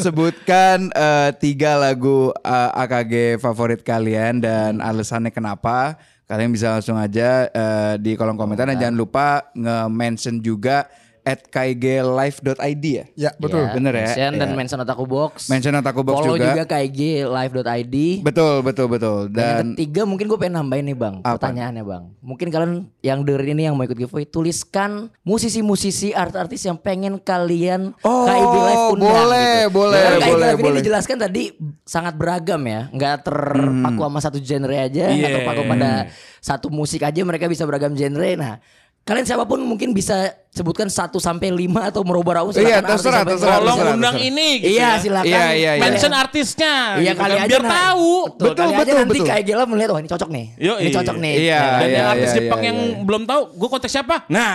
sebutkan 0.00 0.88
eh, 0.88 1.30
tiga 1.36 1.76
lagu 1.76 2.32
eh, 2.32 2.70
AKG 2.80 3.36
favorit 3.36 3.84
kalian 3.84 4.40
dan 4.40 4.80
alasannya 4.80 5.28
kenapa 5.28 6.00
kalian 6.24 6.56
bisa 6.56 6.72
langsung 6.72 6.96
aja 6.96 7.52
eh, 7.52 7.94
di 8.00 8.16
kolom 8.16 8.40
komentar 8.40 8.64
dan 8.64 8.80
jangan 8.80 8.96
lupa 8.96 9.44
nge-mention 9.52 10.40
juga 10.40 10.88
at 11.24 11.48
kglive.id 11.48 12.84
ya 12.84 13.04
Ya, 13.14 13.30
betul. 13.34 13.64
Iya, 13.64 13.72
Bener 13.72 13.92
ya? 13.92 14.00
mention 14.06 14.32
dan 14.34 14.46
Iya. 14.46 14.56
mention 14.56 14.78
Otaku 14.78 15.04
Box. 15.04 15.48
mention 15.48 15.72
Otaku 15.72 16.00
Box 16.02 16.16
Follow 16.18 16.36
juga, 16.36 16.52
juga, 16.54 16.64
kglive.id. 16.68 17.96
betul 18.20 18.54
betul 18.60 18.86
betul 18.86 19.18
Dan 19.28 19.40
yang 19.40 19.56
dan 19.56 19.68
ketiga 19.72 20.02
mungkin 20.04 20.24
gue 20.26 20.36
pengen 20.36 20.54
nambahin 20.58 20.84
nih 20.84 20.94
bang 20.94 21.14
Apa? 21.18 21.40
Pertanyaannya 21.40 21.82
bang 21.82 22.04
Mungkin 22.20 22.46
kalian 22.48 22.72
yang 23.00 23.18
dengerin 23.20 23.52
ini 23.54 23.62
yang 23.64 23.74
mau 23.74 23.82
ikut 23.82 23.96
giveaway 23.96 24.24
Tuliskan 24.24 24.90
musisi-musisi 25.20 26.12
artis-artis 26.12 26.60
yang 26.62 26.76
pengen 26.76 27.16
kalian 27.16 27.96
Oh, 28.00 28.24
KIG 28.24 28.44
Live 28.54 28.84
undang 28.92 29.08
boleh, 29.16 29.48
gitu. 29.64 29.72
boleh, 29.72 29.98
Karena 29.98 30.18
KIG 30.18 30.28
boleh, 30.28 30.44
Live 30.44 30.54
ini 30.54 30.64
boleh. 30.64 30.78
dijelaskan 30.78 31.16
tadi 31.18 31.42
sangat 31.82 32.14
beragam 32.14 32.60
ya 32.62 32.80
Nggak 32.90 33.14
terpaku 33.22 34.00
sama 34.02 34.20
satu 34.20 34.38
genre 34.38 34.76
aja 34.76 35.04
Nggak 35.08 35.24
Iya. 35.24 35.36
terpaku 35.40 35.62
pada 35.66 35.90
satu 36.38 36.66
musik 36.68 37.00
aja 37.00 37.20
mereka 37.20 37.46
bisa 37.46 37.64
beragam 37.64 37.92
genre 37.92 38.28
Nah 38.34 38.54
Kalian 39.02 39.24
siapa 39.24 39.44
pun 39.44 39.60
mungkin 39.60 39.92
bisa 39.92 40.32
sebutkan 40.54 40.86
1 40.86 41.10
sampai 41.18 41.50
5 41.50 41.66
atau 41.84 42.00
merubah 42.00 42.38
raung 42.38 42.54
Iya, 42.54 42.78
silakan 42.78 42.84
terserah, 42.88 43.22
terserah, 43.26 43.58
kalian- 43.58 43.62
Tolong 43.66 43.78
undang 43.92 44.14
terserah. 44.14 44.30
ini 44.30 44.48
gitu 44.56 44.70
Iya 44.70 44.86
ya. 44.86 44.92
silakan 44.96 45.26
Iya, 45.26 45.44
iya, 45.50 45.70
iya. 45.74 45.82
Mention 45.82 46.12
artisnya 46.14 46.72
Iya 46.94 47.10
gitu 47.10 47.18
kali 47.18 47.34
kan, 47.34 47.42
aja 47.42 47.50
biar 47.50 47.62
nah- 47.64 47.74
tahu. 47.74 48.12
Betul, 48.24 48.38
Betul, 48.38 48.54
kali 48.54 48.70
aja 48.70 48.78
betul, 48.78 48.94
nanti 48.96 49.10
betul. 49.12 49.26
kayak 49.26 49.42
gila 49.44 49.64
melihat 49.66 49.90
wah 49.90 49.98
ini 49.98 50.08
cocok 50.08 50.28
nih. 50.30 50.46
Yoi. 50.56 50.78
Ini 50.78 50.90
cocok 50.92 51.16
nih. 51.18 51.34
Iya, 51.36 51.58
Nah, 51.58 51.72
Dan 51.74 51.84
iya, 51.84 51.96
yang 51.96 52.06
artis 52.08 52.24
iya, 52.24 52.36
Jepang 52.38 52.60
iya, 52.60 52.66
yang 52.66 52.78
iya. 52.78 52.96
belum 53.02 53.22
tahu, 53.24 53.40
gue 53.52 53.68
kontak 53.68 53.90
siapa? 53.90 54.16
Nah, 54.28 54.52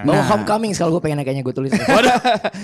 Bawa 0.00 0.22
homecoming 0.24 0.70
kalau 0.72 0.90
gue 0.92 1.02
pengen 1.02 1.18
kayaknya 1.20 1.42
gue 1.42 1.52
tulis. 1.52 1.70
waduh, 1.90 2.14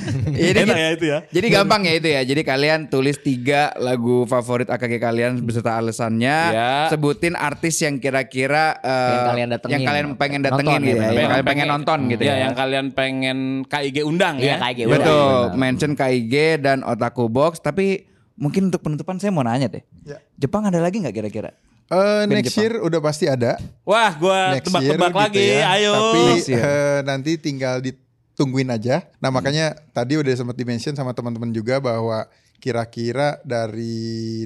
Jadi 0.46 0.58
enak 0.62 0.76
ya 0.76 0.88
itu 0.92 1.04
ya. 1.06 1.18
Jadi 1.26 1.46
gampang 1.50 1.80
ya 1.82 1.92
itu 1.92 2.08
ya. 2.08 2.20
Jadi 2.22 2.40
kalian 2.42 2.80
tulis 2.86 3.16
tiga 3.18 3.74
lagu 3.76 4.24
favorit 4.24 4.68
AKG 4.68 4.94
kalian 4.96 5.42
beserta 5.42 5.74
alasannya. 5.74 6.36
Ya. 6.48 6.70
Sebutin 6.86 7.34
artis 7.34 7.82
yang 7.82 7.98
kira-kira 7.98 8.78
eh, 8.78 8.94
Yang 9.10 9.26
kalian 9.26 9.48
datengin. 9.50 9.74
yang 9.74 9.82
kalian 9.84 10.06
pengen 10.14 10.40
datengin 10.40 10.80
gitu 10.80 10.94
ya, 10.94 11.02
ya. 11.02 11.02
pengen 11.02 11.16
Yang 11.16 11.30
kalian 11.32 11.46
pengen 11.46 11.66
nonton 11.68 11.98
gitu 12.06 12.22
ya. 12.22 12.28
ya. 12.28 12.36
yang 12.38 12.54
kalian 12.54 12.75
pengen 12.88 13.38
KIG 13.64 14.02
undang 14.02 14.36
Iya 14.36 14.56
ya. 14.56 14.56
kayak 14.60 14.74
gitu. 14.78 14.90
Betul. 14.92 15.42
Mention 15.54 15.92
KIG 15.92 16.34
dan 16.58 16.80
Otaku 16.80 17.26
Box. 17.26 17.58
Tapi 17.58 18.04
mungkin 18.34 18.68
untuk 18.68 18.80
penutupan 18.80 19.16
saya 19.16 19.30
mau 19.30 19.40
nanya 19.40 19.66
deh. 19.66 19.84
Ya. 20.02 20.18
Jepang 20.36 20.64
ada 20.64 20.76
lagi 20.76 20.98
nggak 20.98 21.14
kira-kira? 21.14 21.50
Eh, 21.86 22.26
Band 22.26 22.34
next 22.34 22.50
Jepang. 22.50 22.62
year 22.62 22.72
udah 22.80 23.00
pasti 23.00 23.24
ada. 23.26 23.56
Wah, 23.82 24.10
year 24.12 24.58
tebak-tebak 24.60 25.08
gitu 25.08 25.18
lagi. 25.22 25.44
ya. 25.54 25.66
Ayo. 25.72 25.92
Tapi 25.94 26.22
eh, 26.50 26.98
nanti 27.02 27.30
tinggal 27.36 27.78
ditungguin 27.78 28.68
aja. 28.68 29.06
Nah 29.16 29.30
makanya 29.30 29.72
tadi 29.90 30.18
udah 30.18 30.34
sempat 30.34 30.54
dimention 30.54 30.92
sama 30.92 31.14
teman-teman 31.14 31.48
juga 31.50 31.78
bahwa 31.78 32.26
kira-kira 32.56 33.38
dari 33.44 33.94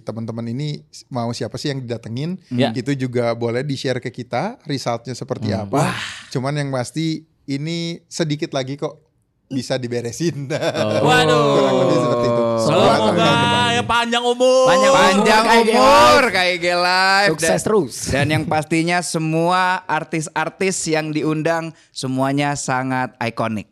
teman-teman 0.02 0.42
ini 0.44 0.82
mau 1.08 1.30
siapa 1.30 1.54
sih 1.54 1.70
yang 1.70 1.80
didatengin 1.80 2.42
Ya. 2.50 2.74
itu 2.74 2.92
juga 2.92 3.30
boleh 3.32 3.62
di 3.62 3.72
share 3.72 3.98
ke 3.98 4.10
kita 4.10 4.58
resultnya 4.66 5.14
seperti 5.14 5.54
apa. 5.54 5.94
Cuman 6.28 6.52
yang 6.52 6.68
pasti 6.68 7.24
ini 7.50 7.98
sedikit 8.06 8.54
lagi 8.54 8.78
kok 8.78 9.10
bisa 9.50 9.74
diberesin. 9.74 10.46
Waduh. 11.06 11.44
Kurang 11.58 11.76
lebih 11.82 11.96
seperti 11.98 12.26
itu. 12.30 12.44
Semoga 12.62 13.32
ya 13.74 13.82
panjang 13.82 14.22
umur. 14.22 14.66
Panjang 14.70 14.92
umur. 14.94 15.02
Panjang 15.02 15.44
umur 15.66 16.22
KIG 16.30 16.66
Live 16.78 17.30
Sukses 17.34 17.50
dan, 17.50 17.66
terus. 17.66 17.94
Dan 18.14 18.26
yang 18.30 18.44
pastinya 18.46 18.98
semua 19.02 19.82
artis-artis 19.90 20.86
yang 20.86 21.10
diundang 21.10 21.74
semuanya 21.90 22.54
sangat 22.54 23.18
ikonik. 23.18 23.66